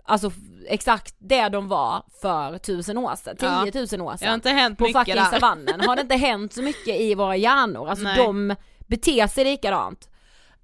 [0.04, 0.30] Alltså
[0.68, 3.66] exakt det de var för tusen år sedan, Ja.
[3.72, 4.18] 10 000 år sedan.
[4.20, 5.24] Det har inte hänt på mycket fucking där.
[5.24, 5.80] savannen.
[5.80, 7.88] Har det inte hänt så mycket i våra hjärnor?
[7.88, 8.16] Alltså Nej.
[8.16, 8.54] de
[8.86, 10.08] beter sig likadant.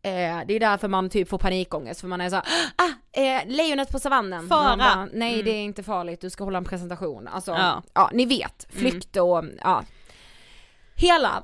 [0.03, 0.11] Eh,
[0.47, 2.45] det är därför man typ får panikångest för man är så här,
[2.77, 4.49] ah, eh, lejonet på savannen.
[4.49, 4.77] Fara.
[4.77, 5.45] Bara, Nej Mm.
[5.45, 7.29] det är inte farligt, du ska hålla en presentation.
[7.29, 7.71] Alltså, Ja.
[7.73, 7.83] Mm.
[7.95, 9.83] ja, ni vet, flykt och ja.
[10.97, 11.43] Hela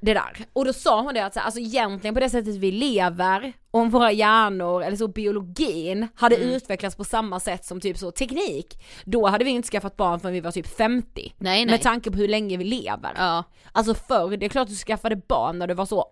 [0.00, 0.36] det där.
[0.52, 3.90] Och då sa hon det att så alltså egentligen på det sättet vi lever, om
[3.90, 6.48] våra hjärnor eller så biologin hade Mm.
[6.48, 10.34] utvecklats på samma sätt som typ så teknik, då hade vi inte skaffat barn förrän
[10.34, 11.10] vi var typ 50.
[11.14, 11.66] Nej, nej.
[11.66, 13.12] Med tanke på hur länge vi lever.
[13.16, 13.44] Ja.
[13.72, 16.06] Alltså förr, det är klart du skaffade barn när du var så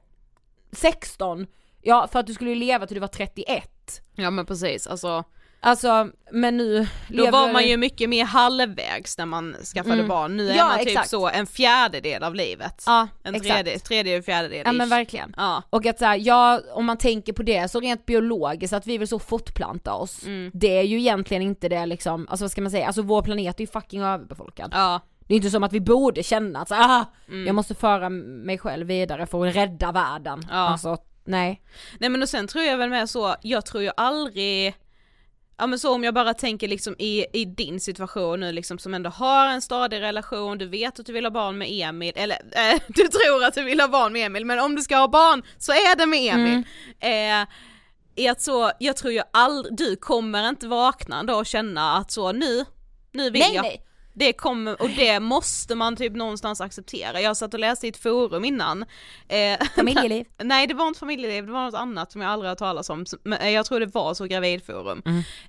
[0.72, 1.46] 16,
[1.82, 3.70] ja för att du skulle ju leva till du var 31.
[4.14, 5.24] ja men precis, alltså
[5.60, 6.78] Alltså, men nu
[7.08, 10.08] då lever var man ju mycket mer halvvägs när man skaffade Mm.
[10.08, 11.08] barn, nu är Ja, man typ exakt.
[11.10, 12.82] så en fjärdedel av livet.
[12.86, 13.54] Ja, en exakt.
[13.54, 15.34] tredje, tredje fjärdedel Ja men verkligen.
[15.36, 15.62] Ja.
[15.70, 19.08] Och att såhär, ja om man tänker på det så rent biologiskt att vi vill
[19.08, 20.26] så fortplanta oss.
[20.26, 20.50] Mm.
[20.54, 23.56] Det är ju egentligen inte det liksom, alltså vad ska man säga, alltså vår planet
[23.56, 24.70] är ju fucking överbefolkad.
[24.74, 25.00] Ja.
[25.20, 27.46] Det är inte som att vi borde känna att så, ah, Mm.
[27.46, 30.42] jag måste föra mig själv vidare för att rädda världen.
[30.50, 30.56] Ja.
[30.56, 31.62] Alltså, nej.
[31.98, 34.74] Nej men och sen tror jag väl med så, jag tror ju aldrig
[35.58, 38.94] Ja men så om jag bara tänker liksom i, i din situation nu liksom som
[38.94, 42.36] ändå har en stadig relation, du vet att du vill ha barn med Emil, eller
[42.74, 45.08] eh, du tror att du vill ha barn med Emil, men om du ska ha
[45.08, 46.62] barn så är det med Emil.
[47.00, 47.48] Eh,
[48.16, 52.10] är att så, jag tror ju aldrig, du kommer inte vakna då och känna att
[52.10, 52.64] så nu,
[53.12, 53.62] nu vill Nej, jag.
[53.62, 53.84] nej.
[54.18, 57.20] Det kommer, och det måste man typ någonstans acceptera.
[57.20, 58.84] Jag satt och läste i ett forum innan.
[59.28, 60.26] Eh, Familjeliv.
[60.42, 63.04] Nej det var inte familjeliv, det var något annat som jag aldrig har talat om.
[63.22, 65.02] Men eh, jag tror det var så gravidforum.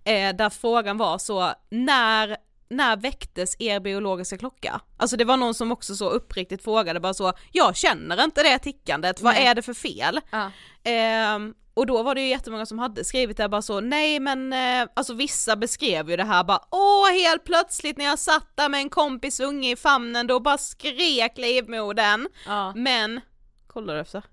[0.04, 2.38] Eh, där frågan var så, när
[2.70, 4.82] när väcktes er biologiska klocka?
[4.98, 8.60] Alltså det var någon som också så uppriktigt frågade bara så, jag känner inte det
[8.60, 9.46] tickandet, vad Nej.
[9.46, 10.20] är det för fel?
[10.32, 10.52] Ja.
[10.84, 14.54] Ehm, och då var det ju jättemånga som hade skrivit det bara så, nej men
[14.54, 18.70] eh, alltså vissa beskrev ju det här bara, åh helt plötsligt när jag satt där
[18.70, 22.28] med en kompis unge i famnen då bara skrek livmodern.
[22.46, 22.74] Ja.
[22.76, 23.22] Men,
[23.68, 24.24] kollar du efter?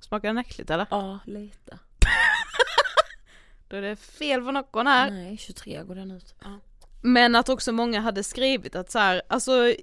[0.00, 0.86] Smakar den äckligt eller?
[0.90, 1.78] Ja, lite.
[3.68, 5.10] Då är det fel på någon här.
[5.10, 6.34] Nej, 23 går den ut.
[6.42, 6.60] Ja.
[7.02, 9.74] Men att också många hade skrivit att så här, alltså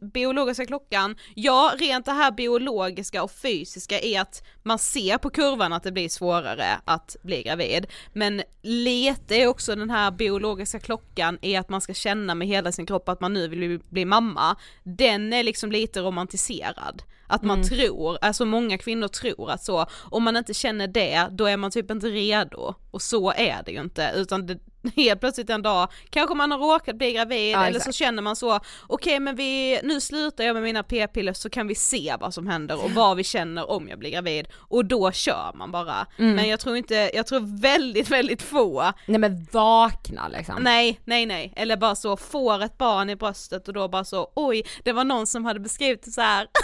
[0.00, 5.72] biologiska klockan, ja rent det här biologiska och fysiska är att man ser på kurvan
[5.72, 11.38] att det blir svårare att bli gravid, men lite är också den här biologiska klockan
[11.42, 14.04] är att man ska känna med hela sin kropp att man nu vill bli, bli
[14.04, 17.02] mamma, den är liksom lite romantiserad.
[17.34, 21.46] Att man tror, alltså många kvinnor tror att så, om man inte känner det, då
[21.46, 22.74] är man typ inte redo.
[22.90, 24.58] Och så är det ju inte, utan det,
[24.96, 28.36] helt plötsligt en dag kanske man har råkat bli gravid Ja, eller så känner man
[28.36, 32.34] så, okej men vi, nu slutar jag med mina p-piller så kan vi se vad
[32.34, 36.06] som händer och vad vi känner om jag blir gravid och då kör man bara.
[36.18, 36.36] Mm.
[36.36, 40.56] Men jag tror inte, jag tror väldigt väldigt få, Nej men vakna liksom.
[40.60, 44.32] nej nej nej, eller bara så får ett barn i bröstet och då bara så,
[44.34, 46.46] oj det var någon som hade beskrivit det så här.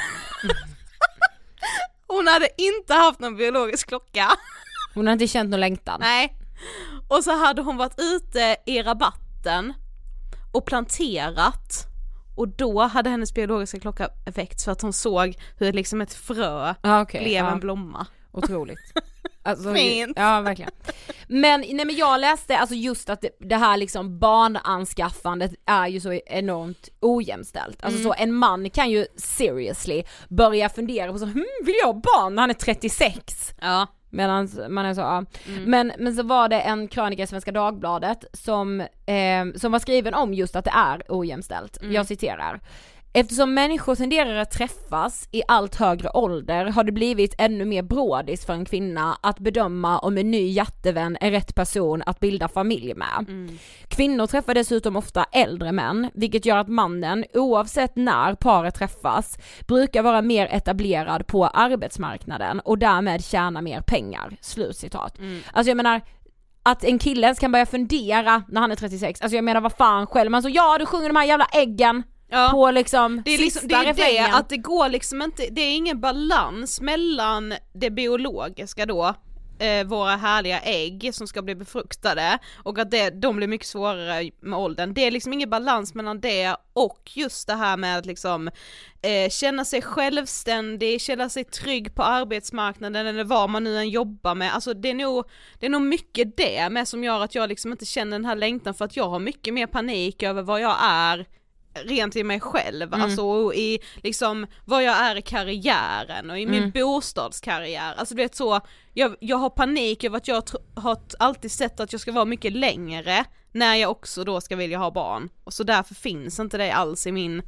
[2.07, 4.31] Hon hade inte haft någon biologisk klocka.
[4.95, 6.01] Hon har inte känt någon längtan.
[6.01, 6.37] Nej.
[7.09, 9.75] och så hade hon varit ute i rabatten
[10.53, 11.87] och planterat
[12.37, 16.75] och då hade hennes biologiska klocka effekt för att hon såg hur liksom ett frö
[16.83, 17.53] Ja, okej, blev ja.
[17.53, 18.07] en blomma.
[18.33, 18.93] Otroligt.
[19.51, 20.13] Alltså, Fint.
[20.17, 20.71] Ja verkligen.
[21.29, 26.01] Men, nej men jag läste alltså just att det, det här liksom barnanskaffandet är ju
[26.01, 27.85] så enormt ojämställt.
[27.85, 31.93] Alltså så en man kan ju seriously börja fundera på så, hm, vill jag ha
[31.93, 33.55] barn när han är 36?
[33.61, 33.87] Ja.
[34.11, 35.25] Medan man är så, ja.
[35.67, 40.15] Men, men så var det en krönika i Svenska Dagbladet som, eh, som var skriven
[40.15, 41.79] om just att det är ojämställt.
[41.83, 42.61] Jag citerar.
[43.13, 48.47] Eftersom människor tenderar att träffas i allt högre ålder har det blivit ännu mer brådis
[48.47, 52.95] för en kvinna att bedöma om en ny hjärtevän är rätt person att bilda familj
[52.95, 53.27] med.
[53.89, 60.03] Kvinnor träffar dessutom ofta äldre män, vilket gör att mannen, oavsett när paret träffas, brukar
[60.03, 64.37] vara mer etablerad på arbetsmarknaden och därmed tjäna mer pengar.
[64.41, 65.19] Slutcitat.
[65.53, 66.01] Alltså jag menar,
[66.63, 69.73] att en kille ens kan börja fundera när han är 36, alltså jag menar vad
[69.73, 72.51] fan själv, men så ja du sjunger de här jävla äggen Ja.
[72.53, 75.77] på liksom Det är, liksom, det, är det att det går liksom inte, det är
[75.77, 79.15] ingen balans mellan det biologiska då,
[79.61, 84.31] eh, våra härliga ägg som ska bli befruktade och att det, de blir mycket svårare
[84.41, 84.95] med åldern.
[84.95, 88.51] Det är liksom ingen balans mellan det och just det här med att liksom
[89.03, 94.35] eh, känna sig självständig, känna sig trygg på arbetsmarknaden eller vad man nu än jobbar
[94.35, 94.55] med.
[94.55, 95.25] Alltså det är nog,
[95.59, 98.37] det är nog mycket det med som gör att jag liksom inte känner den här
[98.37, 101.27] längtan för att jag har mycket mer panik över vad jag är
[101.75, 106.47] rent i mig själv, alltså och i liksom vad jag är i karriären och i
[106.47, 108.61] min bostadskarriär, alltså du vet så,
[108.95, 110.43] jag, jag har panik över att jag
[110.75, 114.79] har alltid sett att jag ska vara mycket längre när jag också då ska vilja
[114.79, 117.43] ha barn, och så därför finns inte det alls i min,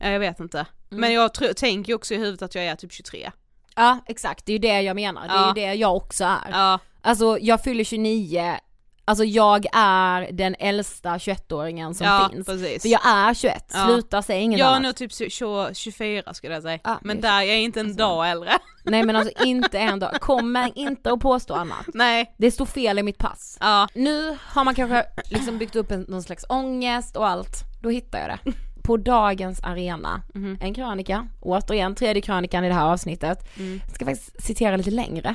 [0.00, 2.92] ja, jag vet inte, men jag tr- tänker också i huvudet att jag är typ
[2.92, 3.30] 23.
[3.76, 5.48] Ja exakt, det är ju det jag menar, det är Ja.
[5.48, 6.50] ju det jag också är.
[6.50, 8.54] Ja, Alltså jag fyller 29,
[9.04, 12.46] alltså jag är den äldsta 21-åringen som ja finns.
[12.46, 12.82] precis.
[12.82, 13.86] För jag är 21, Ja.
[13.86, 14.82] sluta säga inget jag är annat.
[14.82, 17.96] nog typ 20, 24 skulle jag säga, Ja, men är där, jag är inte en
[17.96, 18.50] dag äldre.
[18.84, 21.86] Nej men alltså inte en dag, kommer inte att påstå annat.
[21.94, 23.58] Nej, Det står fel i mitt pass.
[23.60, 27.88] ja, Nu har man kanske liksom byggt upp en, någon slags ångest och allt, då
[27.90, 28.52] hittar jag det.
[28.82, 30.22] På dagens arena,
[30.60, 33.38] en krönika, återigen tredje krönikan i det här avsnittet.
[33.86, 35.34] Jag ska faktiskt citera lite längre.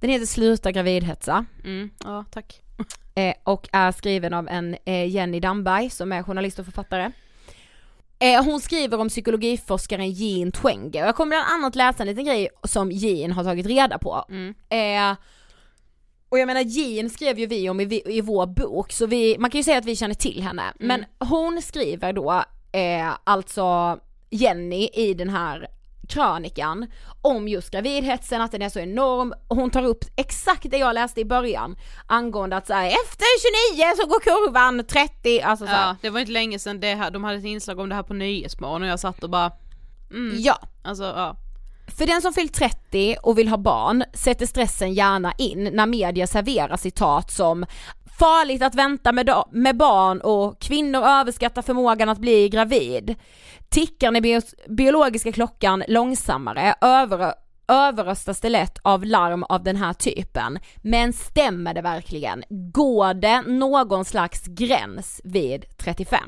[0.00, 2.60] Den heter Sluta gravidhetsa mm, ja tack.
[3.18, 7.10] Eh, och är skriven av en eh, Jenny Damberg som är journalist och författare.
[8.18, 12.24] Eh, hon skriver om psykologiforskaren Jean Twenge och jag kommer bland annat läsa en liten
[12.24, 14.24] grej som Jean har tagit reda på.
[14.68, 15.16] Eh,
[16.28, 19.50] och jag menar Jean skrev ju vi om i, i vår bok så vi, man
[19.50, 20.62] kan ju säga att vi känner till henne.
[20.78, 23.98] Men hon skriver då eh, alltså
[24.30, 25.68] Jenny i den här
[26.08, 26.86] krönikan
[27.22, 29.34] om just gravidhetsen, att den är så enorm.
[29.48, 33.26] Hon tar upp exakt det jag läste i början angående att säga efter
[33.74, 35.86] 29 så går kurvan 30, alltså så här.
[35.88, 38.02] Ja, det var inte länge sedan det här, de hade ett inslag om det här
[38.02, 39.52] på Nyhetsmorgon och jag satt och bara,
[40.10, 41.36] mm, Ja, alltså ja.
[41.98, 46.26] För den som fyllt 30 och vill ha barn sätter stressen gärna in när media
[46.26, 47.66] serverar citat som
[48.18, 53.14] Farligt att vänta med, med barn och kvinnor överskattar förmågan att bli gravid.
[53.68, 57.34] Tickar den bio- biologiska klockan långsammare över
[57.68, 60.58] överröstas det lätt av larm av den här typen.
[60.76, 62.44] Men stämmer det verkligen?
[62.48, 66.20] Går det någon slags gräns vid 35?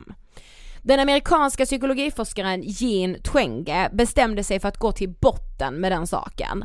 [0.83, 6.65] Den amerikanska psykologiforskaren Jean Twenge bestämde sig för att gå till botten med den saken.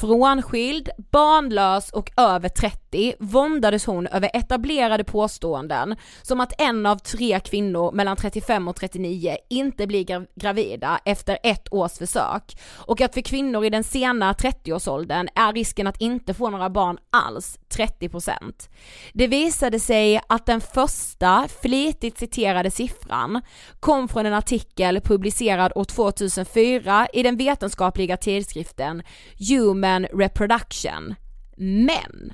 [0.00, 7.40] Frånskild, barnlös och över 30 våndades hon över etablerade påståenden som att en av tre
[7.40, 13.20] kvinnor mellan 35 och 39 inte blir gravida efter ett års försök och att för
[13.20, 18.68] kvinnor i den sena 30-årsåldern är risken att inte få några barn alls 30%.
[19.12, 23.42] Det visade sig att den första flitigt citerade siffran
[23.80, 29.02] kom från en artikel publicerad år 2004 i den vetenskapliga tidskriften
[29.48, 31.14] Human Reproduction.
[31.56, 32.32] Men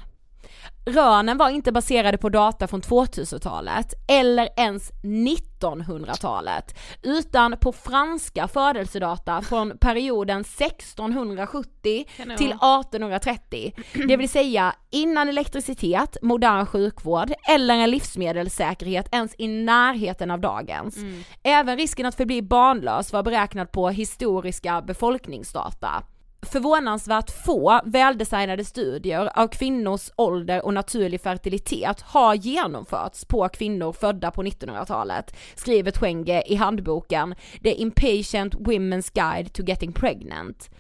[0.87, 9.43] Rönen var inte baserade på data från 2000-talet eller ens 1900-talet utan på franska födelsedata
[9.43, 12.81] från perioden 1670 Kan det till vara?
[12.81, 13.73] 1830.
[14.09, 20.97] Det vill säga innan elektricitet, modern sjukvård eller en livsmedelssäkerhet ens i närheten av dagens.
[21.43, 26.03] Även risken att förbli barnlös var beräknad på historiska befolkningsdata.
[26.43, 34.31] Förvånansvärt få väldesignade studier av kvinnors ålder och naturlig fertilitet har genomförts på kvinnor födda
[34.31, 40.71] på 1900-talet, skriver Twenge i handboken The Impatient Women's Guide to Getting Pregnant.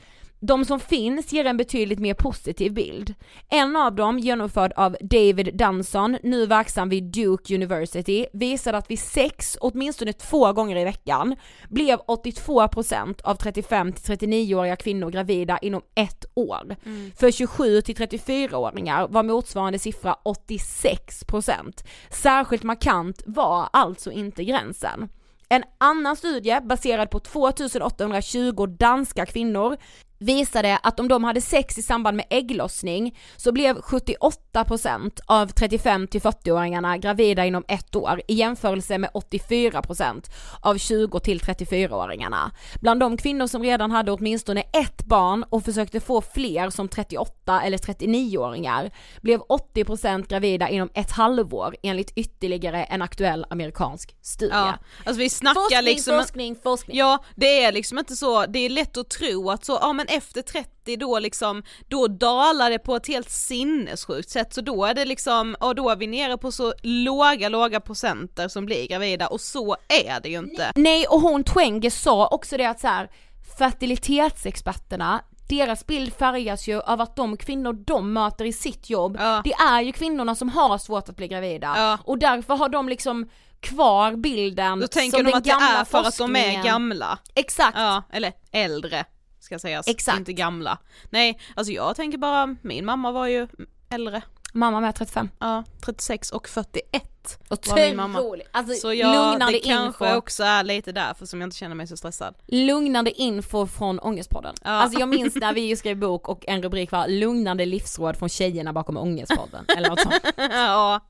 [0.41, 3.15] De som finns ger en betydligt mer positiv bild.
[3.49, 8.99] En av dem, genomförd av David Dunson, nu verksam vid Duke University, visade att vid
[8.99, 11.37] sex, åtminstone två gånger i veckan,
[11.69, 16.77] blev 82% av 35-39-åriga kvinnor gravida inom ett år.
[16.87, 17.13] Mm.
[17.17, 21.85] För 27-34-åringar var motsvarande siffra 86%.
[22.11, 25.09] Särskilt markant var alltså inte gränsen.
[25.49, 29.77] En annan studie baserad på 2820 danska kvinnor
[30.19, 36.09] visade att om de hade sex i samband med ägglossning så blev 78% av 35
[36.09, 42.51] till 40-åringarna gravida inom ett år i jämförelse med 84% av 20 till 34-åringarna.
[42.81, 47.63] Bland de kvinnor som redan hade åtminstone ett barn och försökte få fler som 38
[47.63, 48.91] eller 39-åringar
[49.21, 54.55] blev 80% gravida inom ett halvår enligt ytterligare en aktuell amerikansk studie.
[54.55, 56.97] Ja, alltså vi snackar Forskning, liksom forskning, forskning.
[56.97, 60.08] Ja, det är liksom inte så, det är lätt att tro att så, ja men
[60.09, 64.95] efter 30 då liksom, då dalar det på ett helt sinnessjukt sätt så då är
[64.95, 69.27] det liksom, och då är vi nere på så låga, låga procenter som blir gravida
[69.27, 70.73] och så är det ju inte.
[70.75, 73.11] Nej och hon Twenge sa också det att så här,
[73.59, 79.41] fertilitetsexperterna deras bild färgas ju av att de kvinnor de möter i sitt jobb, Ja.
[79.45, 81.75] det är ju kvinnorna som har svårt att bli gravida.
[81.77, 81.99] Ja.
[82.05, 83.29] Och därför har de liksom
[83.61, 87.19] kvar bilden Då tänker som de den att det är för att de är gamla.
[87.35, 87.79] Exakt.
[87.79, 89.05] Ja, eller äldre
[89.49, 90.19] ska sägas, Exakt.
[90.19, 90.79] inte gamla.
[91.11, 93.49] Nej, alltså jag tänker bara, min mamma var ju
[93.91, 94.23] äldre.
[94.53, 95.31] Mamma med 35.
[95.39, 98.23] Ja, 36 och 41 var min mamma.
[98.53, 100.17] Alltså Så jag, det kanske info.
[100.19, 102.35] också är lite därför som jag inte känner mig så stressad.
[102.47, 104.55] Lugnande info från Ångestpodden.
[104.65, 104.71] Ja.
[104.71, 108.73] Alltså jag minns när vi skrev bok och en rubrik var lugnande livsråd från tjejerna
[108.73, 109.65] bakom Ångestpodden.
[109.77, 110.15] Eller något sånt.
[110.37, 111.01] ja,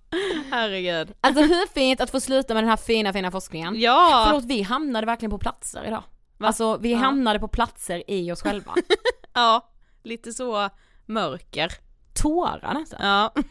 [0.50, 1.12] herregud.
[1.20, 3.80] Alltså hur fint att få sluta med den här fina fina forskningen.
[3.80, 6.02] Ja, Förlåt vi hamnade verkligen på platser idag.
[6.40, 6.98] Alltså vi Ja.
[6.98, 8.74] hamnade på platser i oss själva.
[9.34, 9.70] ja,
[10.02, 10.68] lite så
[11.06, 11.72] mörker.
[12.14, 13.06] Tårar nästan.
[13.08, 13.32] Ja,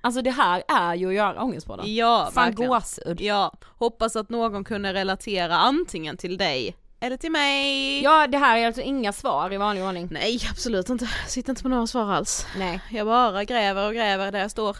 [0.00, 1.94] Alltså det här är ju att göra Ångestpodden.
[1.94, 2.70] ja Fan verkligen.
[2.70, 3.20] gåshud.
[3.20, 8.02] Ja, hoppas att någon kunde relatera antingen till dig eller till mig.
[8.02, 10.08] Ja det här är alltså inga svar i vanlig ordning.
[10.10, 12.46] Nej absolut inte, sitter inte på några svar alls.
[12.58, 12.80] Nej.
[12.90, 14.76] Jag bara gräver och gräver där jag står.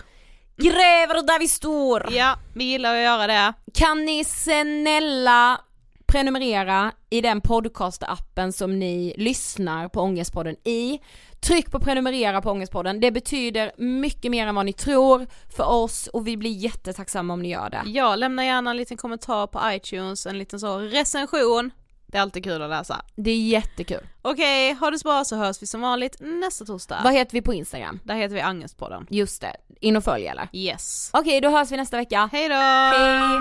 [0.57, 2.07] Gräver där vi står!
[2.13, 3.53] Ja, vi gillar att göra det.
[3.75, 5.61] Kan ni snälla
[6.07, 11.01] prenumerera i den podcastappen som ni lyssnar på Ångestpodden i.
[11.41, 15.27] Tryck på prenumerera på Ångestpodden, det betyder mycket mer än vad ni tror
[15.57, 17.83] för oss och vi blir jättetacksamma om ni gör det.
[17.87, 21.71] Ja, lämna gärna en liten kommentar på iTunes, en liten så recension.
[22.07, 23.05] Det är alltid kul att läsa.
[23.17, 24.07] Det är jättekul.
[24.23, 27.01] Okej, ha det så bra så hörs vi som vanligt nästa torsdag.
[27.05, 28.01] Vad heter vi på Instagram?
[28.05, 29.07] Där heter vi Angestpodden.
[29.11, 30.49] Just det, in och följ eller?
[30.53, 31.11] Yes.
[31.13, 32.29] Okej, då hörs vi nästa vecka.
[32.33, 32.55] Hej då!
[32.55, 33.41] Hej!